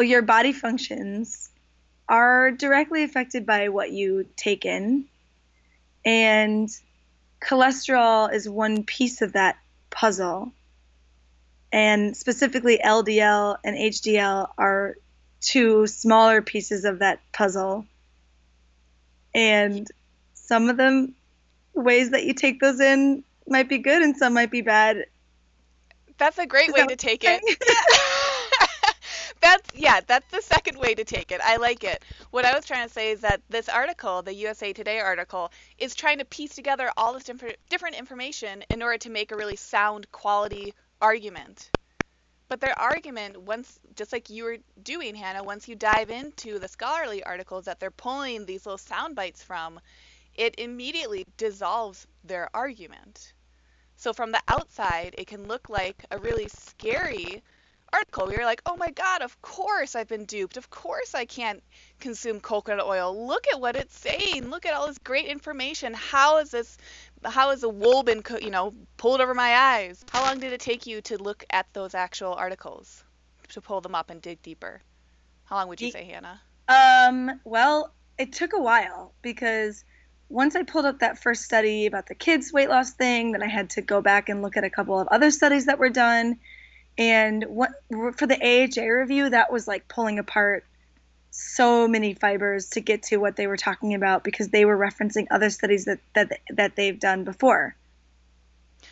[0.01, 1.51] your body functions
[2.09, 5.07] are directly affected by what you take in.
[6.05, 6.69] And
[7.41, 9.57] cholesterol is one piece of that
[9.91, 10.53] puzzle.
[11.73, 14.97] And specifically, LDL and HDL are
[15.41, 17.87] two smaller pieces of that puzzle.
[19.35, 19.87] And
[20.35, 21.15] some of them,
[21.75, 25.07] ways that you take those in might be good and some might be bad.
[26.19, 27.41] That's a great way to take it.
[29.41, 31.41] that's yeah, that's the second way to take it.
[31.43, 32.05] I like it.
[32.31, 35.95] What I was trying to say is that this article, the USA Today article, is
[35.95, 39.57] trying to piece together all this different different information in order to make a really
[39.57, 41.73] sound quality argument.
[42.49, 46.69] But their argument, once just like you were doing, Hannah, once you dive into the
[46.69, 49.81] scholarly articles that they're pulling these little sound bites from,
[50.35, 53.35] it immediately dissolves their argument.
[53.97, 57.43] So from the outside, it can look like a really scary
[57.93, 58.27] article.
[58.27, 60.57] We were like, oh my god, of course I've been duped.
[60.57, 61.63] Of course I can't
[61.99, 63.27] consume coconut oil.
[63.27, 64.49] Look at what it's saying.
[64.49, 65.95] Look at all this great information.
[65.95, 66.79] How is this?
[67.25, 70.05] How has the wool been, co- you know, pulled over my eyes?
[70.11, 73.05] How long did it take you to look at those actual articles,
[73.51, 74.81] to pull them up and dig deeper?
[75.45, 76.41] How long would you say, Hannah?
[76.69, 79.85] Um, well, it took a while because
[80.29, 83.49] once I pulled up that first study about the kids' weight loss thing, then I
[83.49, 86.39] had to go back and look at a couple of other studies that were done.
[86.99, 87.71] And what
[88.17, 90.65] for the AHA review, that was like pulling apart
[91.31, 95.27] so many fibers to get to what they were talking about because they were referencing
[95.31, 97.77] other studies that that that they've done before.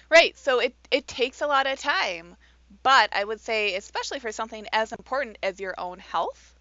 [0.09, 0.37] Right.
[0.39, 2.37] So it it takes a lot of time,
[2.83, 6.55] but I would say especially for something as important as your own health,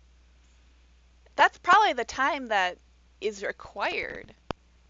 [1.35, 2.77] that's probably the time that
[3.21, 4.33] is required.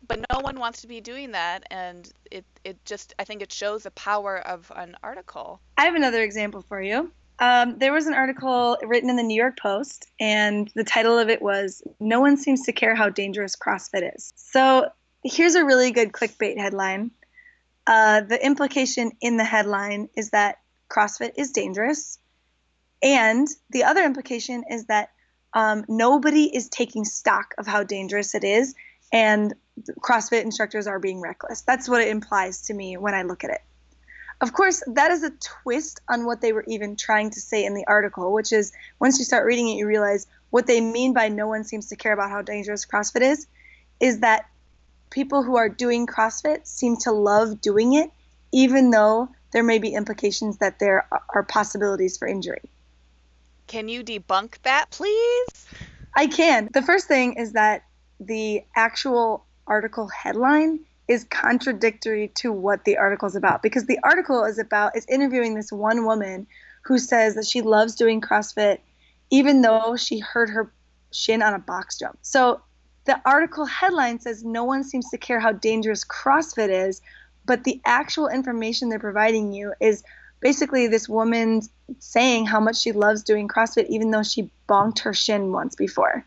[0.08, 3.51] But no one wants to be doing that and it it just I think it
[3.51, 5.60] shows the power of an article.
[5.78, 7.12] I have another example for you.
[7.39, 11.30] Um, there was an article written in the New York Post, and the title of
[11.30, 14.34] it was No One Seems to Care How Dangerous CrossFit Is.
[14.36, 14.89] So
[15.24, 17.12] here's a really good clickbait headline.
[17.86, 20.58] Uh, the implication in the headline is that
[20.89, 22.18] CrossFit is dangerous,
[23.03, 25.12] and the other implication is that
[25.53, 28.74] um, nobody is taking stock of how dangerous it is,
[29.14, 29.53] and
[29.99, 31.61] CrossFit instructors are being reckless.
[31.61, 33.61] That's what it implies to me when I look at it.
[34.39, 35.32] Of course, that is a
[35.63, 39.17] twist on what they were even trying to say in the article, which is once
[39.17, 42.13] you start reading it, you realize what they mean by no one seems to care
[42.13, 43.47] about how dangerous CrossFit is,
[43.99, 44.47] is that
[45.09, 48.11] people who are doing CrossFit seem to love doing it,
[48.51, 52.69] even though there may be implications that there are possibilities for injury.
[53.65, 55.67] Can you debunk that, please?
[56.15, 56.69] I can.
[56.73, 57.84] The first thing is that
[58.19, 64.43] the actual article headline is contradictory to what the article is about because the article
[64.43, 66.47] is about is interviewing this one woman
[66.82, 68.80] who says that she loves doing CrossFit
[69.30, 70.72] even though she hurt her
[71.11, 72.18] shin on a box jump.
[72.22, 72.61] So
[73.05, 77.01] the article headline says no one seems to care how dangerous CrossFit is,
[77.45, 80.03] but the actual information they're providing you is
[80.39, 81.61] basically this woman
[81.99, 86.26] saying how much she loves doing CrossFit even though she bonked her shin once before.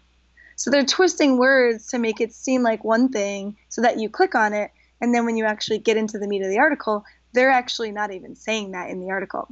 [0.60, 4.34] So they're twisting words to make it seem like one thing so that you click
[4.34, 4.70] on it.
[5.00, 7.02] And then when you actually get into the meat of the article,
[7.32, 9.48] they're actually not even saying that in the article.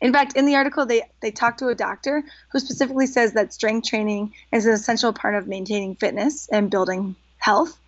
[0.00, 3.52] In fact, in the article, they, they talk to a doctor who specifically says that
[3.52, 7.78] strength training is an essential part of maintaining fitness and building health,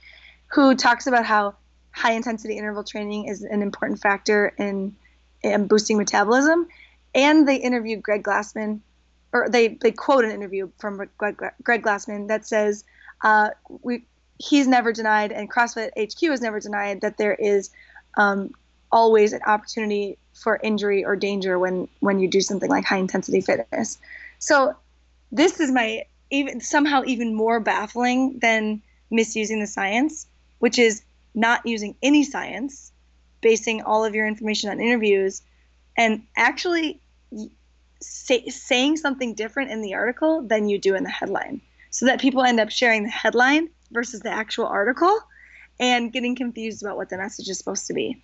[0.48, 1.54] who talks about how
[1.90, 4.94] high intensity interval training is an important factor in,
[5.42, 6.68] in boosting metabolism.
[7.14, 8.80] And they interviewed Greg Glassman,
[9.34, 12.84] or they, they quote an interview from Greg, Glassman that says,
[13.22, 13.50] uh,
[13.82, 14.04] we,
[14.38, 17.70] he's never denied, and CrossFit HQ has never denied that there is
[18.16, 18.54] um,
[18.92, 23.40] always an opportunity for injury or danger when when you do something like high intensity
[23.40, 23.98] fitness.
[24.38, 24.76] So
[25.32, 30.26] this is my even somehow even more baffling than misusing the science,
[30.58, 31.02] which is
[31.34, 32.92] not using any science,
[33.40, 35.42] basing all of your information on interviews,
[35.96, 37.00] and actually
[38.00, 42.20] say, saying something different in the article than you do in the headline so that
[42.20, 45.20] people end up sharing the headline versus the actual article
[45.78, 48.20] and getting confused about what the message is supposed to be.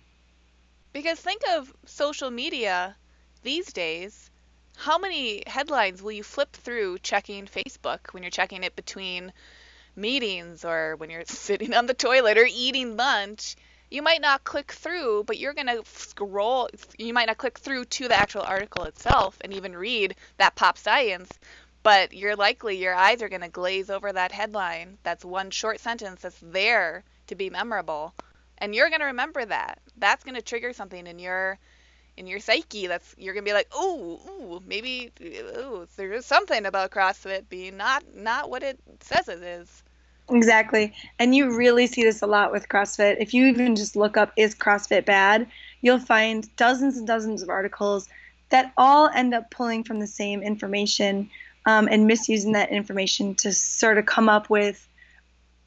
[0.93, 2.95] Because think of social media
[3.43, 4.29] these days.
[4.75, 9.31] How many headlines will you flip through checking Facebook when you're checking it between
[9.95, 13.55] meetings or when you're sitting on the toilet or eating lunch?
[13.91, 16.69] You might not click through, but you're going to scroll.
[16.97, 20.77] You might not click through to the actual article itself and even read that pop
[20.77, 21.37] science,
[21.83, 24.97] but you're likely your eyes are going to glaze over that headline.
[25.03, 28.15] That's one short sentence that's there to be memorable,
[28.57, 29.79] and you're going to remember that.
[29.97, 31.59] That's going to trigger something in your
[32.17, 36.65] in your psyche that's you're gonna be like ooh ooh maybe ooh there is something
[36.65, 39.83] about CrossFit being not not what it says it is.
[40.29, 40.93] Exactly.
[41.19, 43.17] And you really see this a lot with CrossFit.
[43.19, 45.47] If you even just look up, is CrossFit bad?
[45.81, 48.07] You'll find dozens and dozens of articles
[48.49, 51.29] that all end up pulling from the same information
[51.65, 54.87] um, and misusing that information to sort of come up with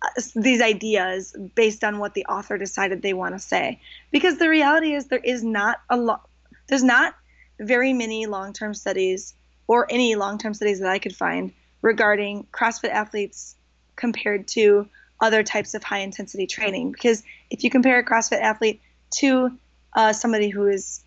[0.02, 3.80] uh, these ideas based on what the author decided they want to say.
[4.10, 6.28] Because the reality is, there is not a lot,
[6.68, 7.14] there's not
[7.58, 9.34] very many long term studies
[9.66, 11.52] or any long term studies that I could find
[11.82, 13.56] regarding CrossFit athletes
[13.96, 14.88] compared to
[15.20, 16.92] other types of high intensity training.
[16.92, 18.80] Because if you compare a CrossFit athlete
[19.18, 19.56] to
[19.92, 21.02] uh, somebody who is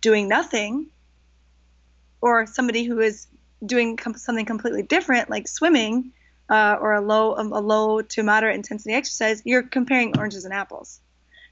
[0.00, 0.86] doing nothing,
[2.20, 3.26] or somebody who is
[3.64, 6.12] doing com- something completely different, like swimming,
[6.48, 10.54] uh, or a low um, a low to moderate intensity exercise, you're comparing oranges and
[10.54, 11.00] apples.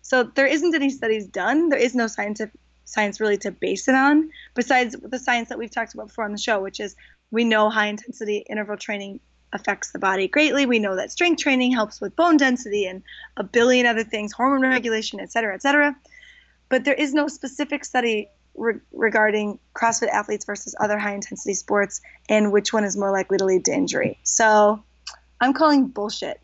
[0.02, 1.68] So there isn't any studies done.
[1.68, 5.70] There is no scientific science really to base it on, besides the science that we've
[5.70, 6.94] talked about before on the show, which is
[7.30, 9.20] we know high intensity interval training
[9.55, 10.66] affects the body greatly.
[10.66, 13.02] We know that strength training helps with bone density and
[13.36, 15.96] a billion other things, hormone regulation, et cetera, et cetera.
[16.68, 22.00] But there is no specific study re- regarding CrossFit athletes versus other high intensity sports
[22.28, 24.18] and which one is more likely to lead to injury.
[24.24, 24.82] So
[25.40, 26.40] I'm calling bullshit.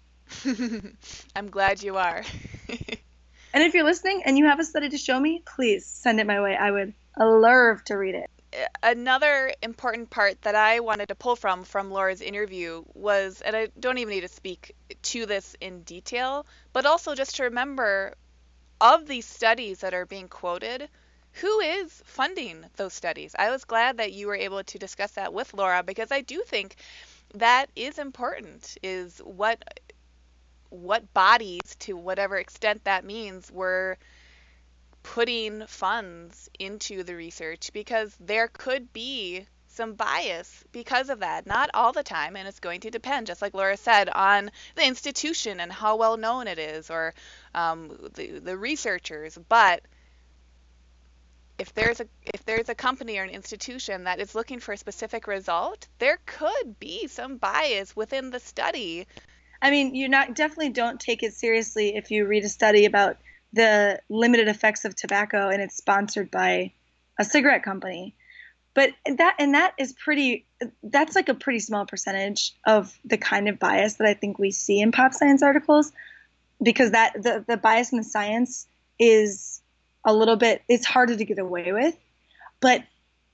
[1.37, 2.23] I'm glad you are.
[2.69, 6.27] and if you're listening and you have a study to show me, please send it
[6.27, 6.57] my way.
[6.57, 8.31] I would love to read it
[8.83, 13.69] another important part that I wanted to pull from from Laura's interview was, and I
[13.79, 18.15] don't even need to speak to this in detail, but also just to remember
[18.81, 20.89] of these studies that are being quoted,
[21.33, 23.35] who is funding those studies?
[23.39, 26.43] I was glad that you were able to discuss that with Laura because I do
[26.47, 26.77] think
[27.35, 29.63] that is important is what
[30.71, 33.99] what bodies to whatever extent that means were
[35.03, 41.47] putting funds into the research because there could be some bias because of that.
[41.47, 44.87] Not all the time, and it's going to depend, just like Laura said, on the
[44.87, 47.15] institution and how well known it is or
[47.55, 49.39] um, the, the researchers.
[49.49, 49.83] But
[51.59, 54.77] if there's a if there's a company or an institution that is looking for a
[54.77, 59.07] specific result, there could be some bias within the study.
[59.63, 63.19] I mean, you not definitely don't take it seriously if you read a study about
[63.53, 66.73] the limited effects of tobacco and it's sponsored by
[67.19, 68.15] a cigarette company.
[68.75, 70.47] But that and that is pretty
[70.83, 74.53] that's like a pretty small percentage of the kind of bias that I think we
[74.53, 75.91] see in pop science articles
[76.63, 78.67] because that the, the bias in the science
[78.99, 79.61] is
[80.05, 81.97] a little bit it's harder to get away with.
[82.61, 82.85] But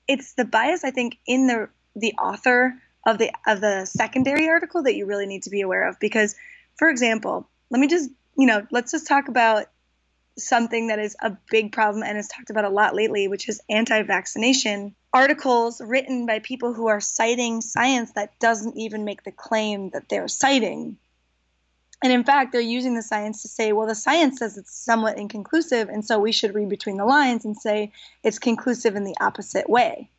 [0.07, 2.73] it's the bias I think in the the author
[3.05, 6.35] of the of the secondary article that you really need to be aware of because
[6.77, 9.67] for example let me just you know let's just talk about
[10.37, 13.61] something that is a big problem and is talked about a lot lately which is
[13.69, 19.89] anti-vaccination articles written by people who are citing science that doesn't even make the claim
[19.91, 20.97] that they're citing
[22.03, 25.17] and in fact they're using the science to say well the science says it's somewhat
[25.17, 27.91] inconclusive and so we should read between the lines and say
[28.23, 30.09] it's conclusive in the opposite way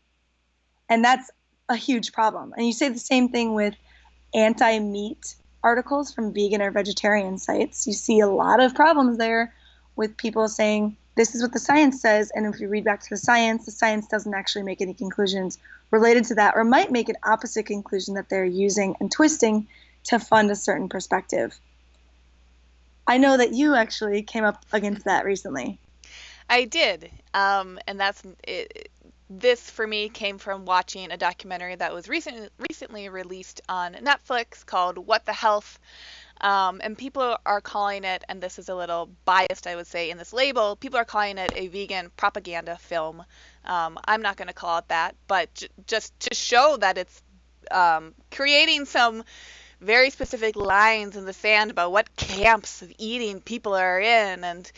[0.88, 1.30] and that's
[1.68, 2.52] a huge problem.
[2.56, 3.74] And you say the same thing with
[4.34, 7.86] anti meat articles from vegan or vegetarian sites.
[7.86, 9.54] You see a lot of problems there
[9.98, 12.30] with people saying, this is what the science says.
[12.34, 15.58] And if you read back to the science, the science doesn't actually make any conclusions
[15.90, 19.66] related to that, or might make an opposite conclusion that they're using and twisting
[20.04, 21.58] to fund a certain perspective.
[23.06, 25.78] I know that you actually came up against that recently.
[26.48, 28.90] I did, um, and that's it,
[29.30, 34.64] this for me came from watching a documentary that was recently recently released on Netflix
[34.64, 35.78] called What the Health.
[36.40, 40.10] Um, and people are calling it, and this is a little biased, I would say,
[40.10, 40.76] in this label.
[40.76, 43.24] People are calling it a vegan propaganda film.
[43.64, 47.22] Um, I'm not going to call it that, but j- just to show that it's
[47.70, 49.24] um, creating some
[49.80, 54.70] very specific lines in the sand about what camps of eating people are in, and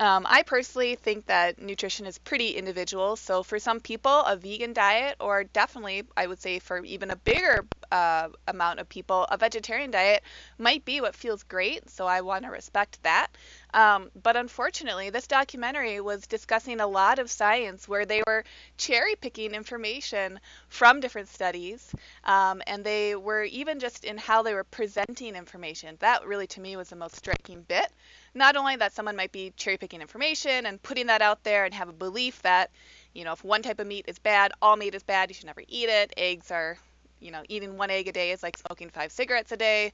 [0.00, 3.16] um, I personally think that nutrition is pretty individual.
[3.16, 7.16] So for some people, a vegan diet, or definitely, I would say for even a
[7.16, 10.22] bigger uh, amount of people, a vegetarian diet
[10.58, 11.88] might be what feels great.
[11.90, 13.28] So I want to respect that.
[13.74, 18.44] Um, but unfortunately, this documentary was discussing a lot of science where they were
[18.76, 21.90] cherry picking information from different studies,
[22.24, 25.96] um, and they were even just in how they were presenting information.
[26.00, 27.90] That really, to me, was the most striking bit
[28.34, 31.74] not only that someone might be cherry picking information and putting that out there and
[31.74, 32.70] have a belief that,
[33.12, 35.46] you know, if one type of meat is bad, all meat is bad, you should
[35.46, 36.12] never eat it.
[36.16, 36.78] Eggs are,
[37.20, 39.92] you know, eating one egg a day is like smoking five cigarettes a day.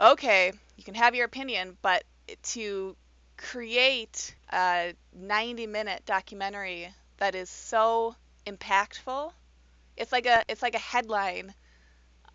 [0.00, 2.04] Okay, you can have your opinion, but
[2.42, 2.96] to
[3.36, 8.14] create a 90 minute documentary that is so
[8.46, 9.32] impactful,
[9.96, 11.54] it's like a it's like a headline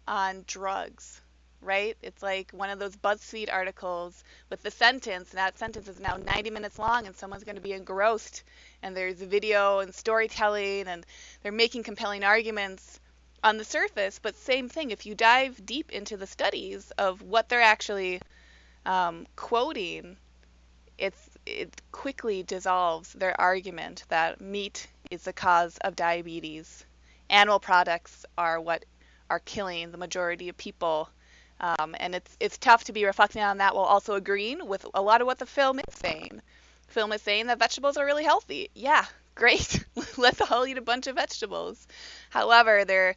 [0.07, 1.21] on drugs
[1.61, 1.95] right?
[2.01, 6.17] It's like one of those BuzzFeed articles with the sentence, and that sentence is now
[6.17, 8.43] 90 minutes long, and someone's going to be engrossed.
[8.81, 11.05] And there's video and storytelling, and
[11.41, 12.99] they're making compelling arguments
[13.43, 14.19] on the surface.
[14.19, 18.21] But same thing, if you dive deep into the studies of what they're actually
[18.85, 20.17] um, quoting,
[21.01, 26.85] it's it quickly dissolves their argument that meat is the cause of diabetes.
[27.29, 28.85] Animal products are what
[29.29, 31.09] are killing the majority of people
[31.61, 35.01] um, and it's it's tough to be reflecting on that while also agreeing with a
[35.01, 36.41] lot of what the film is saying.
[36.87, 38.69] The film is saying that vegetables are really healthy.
[38.73, 39.85] Yeah, great.
[40.17, 41.87] Let's all eat a bunch of vegetables.
[42.31, 43.15] However, there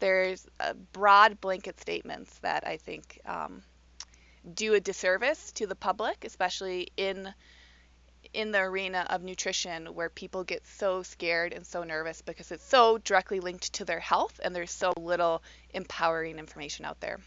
[0.00, 0.46] there's
[0.92, 3.62] broad blanket statements that I think um,
[4.52, 7.32] do a disservice to the public, especially in
[8.32, 12.64] in the arena of nutrition where people get so scared and so nervous because it's
[12.64, 15.40] so directly linked to their health and there's so little
[15.72, 17.20] empowering information out there.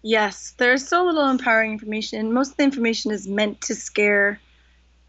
[0.00, 2.32] Yes, there's so little empowering information.
[2.32, 4.40] Most of the information is meant to scare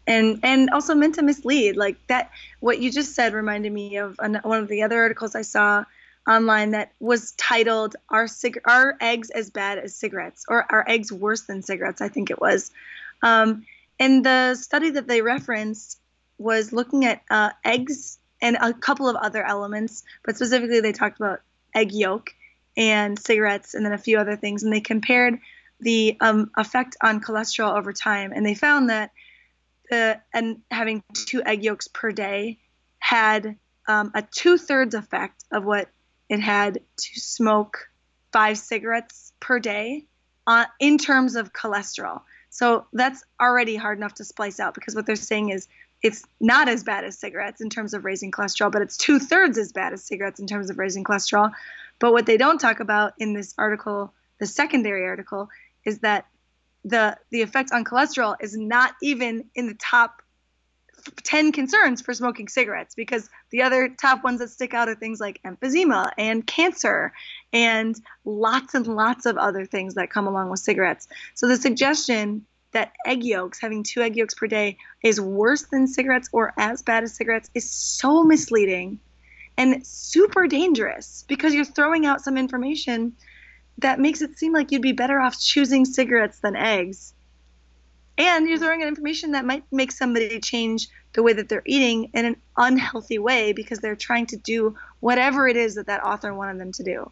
[0.06, 1.76] and and also meant to mislead.
[1.76, 5.34] Like that what you just said reminded me of an, one of the other articles
[5.34, 5.84] I saw
[6.28, 11.12] online that was titled "Are cig- are eggs as bad as cigarettes?" or "Are eggs
[11.12, 12.70] worse than cigarettes?" I think it was.
[13.22, 13.66] Um,
[13.98, 16.00] and the study that they referenced
[16.38, 21.20] was looking at uh, eggs and a couple of other elements, but specifically they talked
[21.20, 21.42] about
[21.74, 22.30] egg yolk
[22.76, 24.62] and cigarettes and then a few other things.
[24.62, 25.38] And they compared
[25.80, 28.32] the um, effect on cholesterol over time.
[28.34, 29.12] And they found that
[29.90, 32.58] the, and having two egg yolks per day
[32.98, 33.56] had
[33.86, 35.88] um, a two thirds effect of what
[36.30, 37.90] it had to smoke
[38.32, 40.06] five cigarettes per day
[40.46, 42.22] uh, in terms of cholesterol.
[42.48, 45.68] So that's already hard enough to splice out because what they're saying is
[46.02, 49.58] it's not as bad as cigarettes in terms of raising cholesterol, but it's two thirds
[49.58, 51.52] as bad as cigarettes in terms of raising cholesterol.
[51.98, 55.50] But what they don't talk about in this article, the secondary article,
[55.84, 56.26] is that
[56.84, 60.19] the the effect on cholesterol is not even in the top
[61.22, 65.20] 10 concerns for smoking cigarettes because the other top ones that stick out are things
[65.20, 67.12] like emphysema and cancer
[67.52, 71.08] and lots and lots of other things that come along with cigarettes.
[71.34, 75.86] So the suggestion that egg yolks, having two egg yolks per day, is worse than
[75.86, 79.00] cigarettes or as bad as cigarettes is so misleading
[79.56, 83.14] and super dangerous because you're throwing out some information
[83.78, 87.14] that makes it seem like you'd be better off choosing cigarettes than eggs.
[88.20, 92.10] And you're throwing out information that might make somebody change the way that they're eating
[92.12, 96.34] in an unhealthy way because they're trying to do whatever it is that that author
[96.34, 97.10] wanted them to do.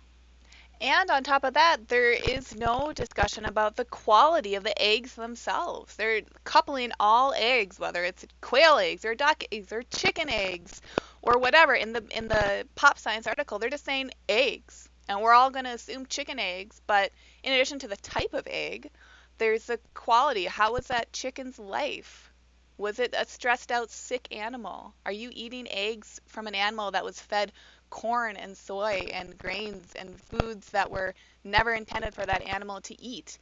[0.83, 5.15] And on top of that, there is no discussion about the quality of the eggs
[5.15, 5.97] themselves.
[5.97, 10.83] They're coupling all eggs, whether it's quail eggs or duck eggs or chicken eggs
[11.23, 11.73] or whatever.
[11.75, 15.65] In the in the Pop Science article, they're just saying eggs, and we're all going
[15.65, 16.83] to assume chicken eggs.
[16.87, 18.91] But in addition to the type of egg,
[19.39, 20.45] there's a quality.
[20.47, 22.33] How was that chicken's life?
[22.79, 24.95] Was it a stressed out, sick animal?
[25.07, 27.53] Are you eating eggs from an animal that was fed
[27.91, 31.15] corn and soy and grains and foods that were
[31.45, 33.39] never intended for that animal to eat?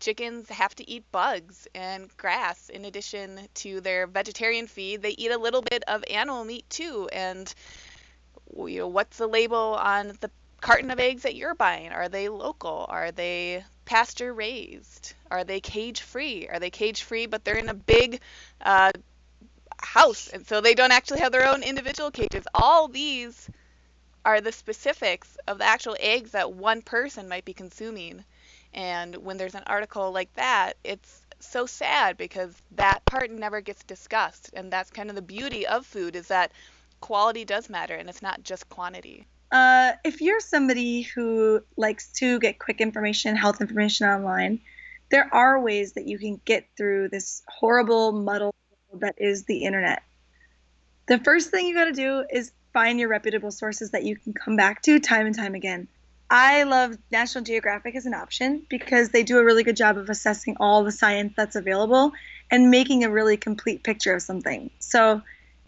[0.00, 5.02] Chickens have to eat bugs and grass in addition to their vegetarian feed.
[5.02, 7.08] They eat a little bit of animal meat too.
[7.12, 7.52] And
[8.66, 10.30] you know, what's the label on the
[10.60, 11.90] carton of eggs that you're buying?
[11.92, 12.86] Are they local?
[12.88, 15.14] Are they pasture raised?
[15.32, 16.46] Are they cage free?
[16.46, 18.20] Are they cage free but they're in a big
[18.60, 18.92] uh,
[19.82, 22.44] house and so they don't actually have their own individual cages?
[22.54, 23.50] All these
[24.24, 28.24] are the specifics of the actual eggs that one person might be consuming.
[28.74, 33.82] And when there's an article like that, it's so sad because that part never gets
[33.82, 34.50] discussed.
[34.52, 36.52] And that's kind of the beauty of food is that
[37.00, 39.26] quality does matter and it's not just quantity.
[39.52, 44.60] Uh, if you're somebody who likes to get quick information, health information online,
[45.10, 48.54] there are ways that you can get through this horrible muddle
[48.94, 50.02] that is the internet.
[51.06, 54.32] The first thing you got to do is find your reputable sources that you can
[54.32, 55.88] come back to time and time again.
[56.30, 60.08] I love National Geographic as an option because they do a really good job of
[60.08, 62.12] assessing all the science that's available
[62.52, 64.70] and making a really complete picture of something.
[64.78, 65.22] So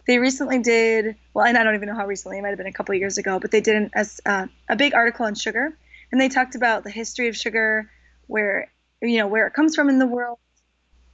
[0.05, 2.67] they recently did, well, and I don't even know how recently, it might have been
[2.67, 5.35] a couple of years ago, but they did an, a, uh, a big article on
[5.35, 5.77] sugar
[6.11, 7.89] and they talked about the history of sugar,
[8.27, 10.37] where, you know, where it comes from in the world.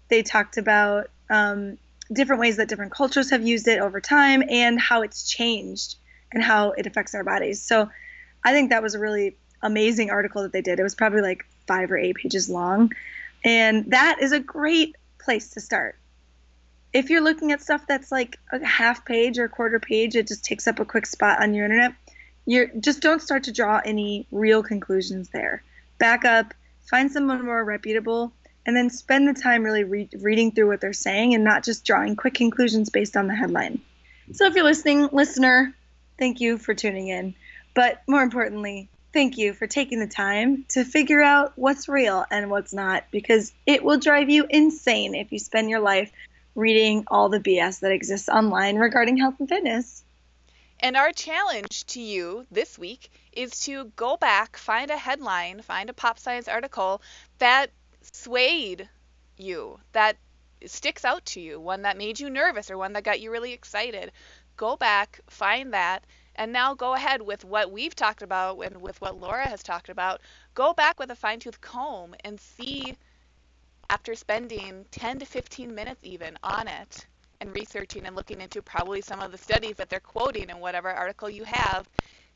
[0.10, 1.78] They talked about um,
[2.12, 5.96] different ways that different cultures have used it over time and how it's changed
[6.32, 7.62] and how it affects our bodies.
[7.62, 7.90] So
[8.44, 10.80] I think that was a really amazing article that they did.
[10.80, 12.92] It was probably like five or eight pages long.
[13.46, 15.98] And that is a great place to start.
[16.92, 20.28] If you're looking at stuff that's like a half page or a quarter page, it
[20.28, 21.94] just takes up a quick spot on your internet.
[22.46, 25.64] You're just don't start to draw any real conclusions there.
[26.00, 26.54] Back up,
[26.90, 28.34] find someone more reputable,
[28.66, 31.86] and then spend the time really re- reading through what they're saying and not just
[31.86, 33.82] drawing quick conclusions based on the headline.
[34.32, 35.74] So if you're listening, listener,
[36.18, 37.36] thank you for tuning in.
[37.74, 42.50] But more importantly, thank you for taking the time to figure out what's real and
[42.50, 46.12] what's not because it will drive you insane if you spend your life
[46.60, 50.03] reading all the BS that exists online regarding health and fitness.
[50.82, 55.89] And our challenge to you this week is to go back, find a headline, find
[55.89, 57.01] a pop science article
[57.39, 58.88] that swayed
[59.38, 60.18] you, that
[60.66, 63.53] sticks out to you, one that made you nervous or one that got you really
[63.53, 64.12] excited.
[64.55, 66.05] Go back, find that,
[66.36, 69.89] and now go ahead with what we've talked about and with what Laura has talked
[69.89, 70.22] about.
[70.53, 72.95] Go back with a fine tooth comb and see,
[73.90, 77.06] after spending 10 to 15 minutes even on it
[77.42, 80.90] and researching and looking into probably some of the studies that they're quoting in whatever
[80.90, 81.88] article you have,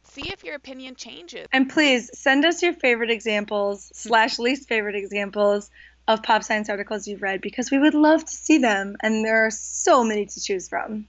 [0.04, 1.48] see if your opinion changes.
[1.52, 5.70] And please send us your favorite examples slash least favorite examples
[6.08, 9.46] of pop science articles you've read because we would love to see them and there
[9.46, 11.08] are so many to choose from.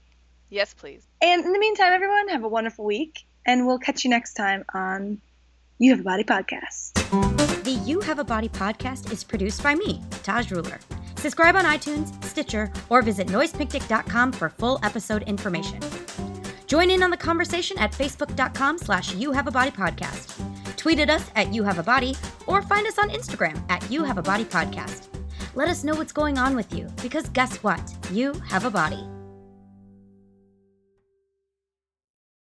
[0.49, 1.05] Yes, please.
[1.21, 4.63] And in the meantime, everyone, have a wonderful week, and we'll catch you next time
[4.73, 5.19] on
[5.79, 7.34] You Have a Body podcast.
[7.65, 10.79] The You Have a Body podcast is produced by me, Taj Ruler.
[11.15, 15.79] Subscribe on iTunes, Stitcher, or visit noisepicnic.com for full episode information.
[16.67, 20.37] Join in on the conversation at facebook.com slash you have a body podcast.
[20.77, 24.03] Tweet at us at you have a body, or find us on Instagram at you
[24.03, 25.07] have a body podcast.
[25.55, 27.81] Let us know what's going on with you, because guess what?
[28.11, 29.03] You have a body.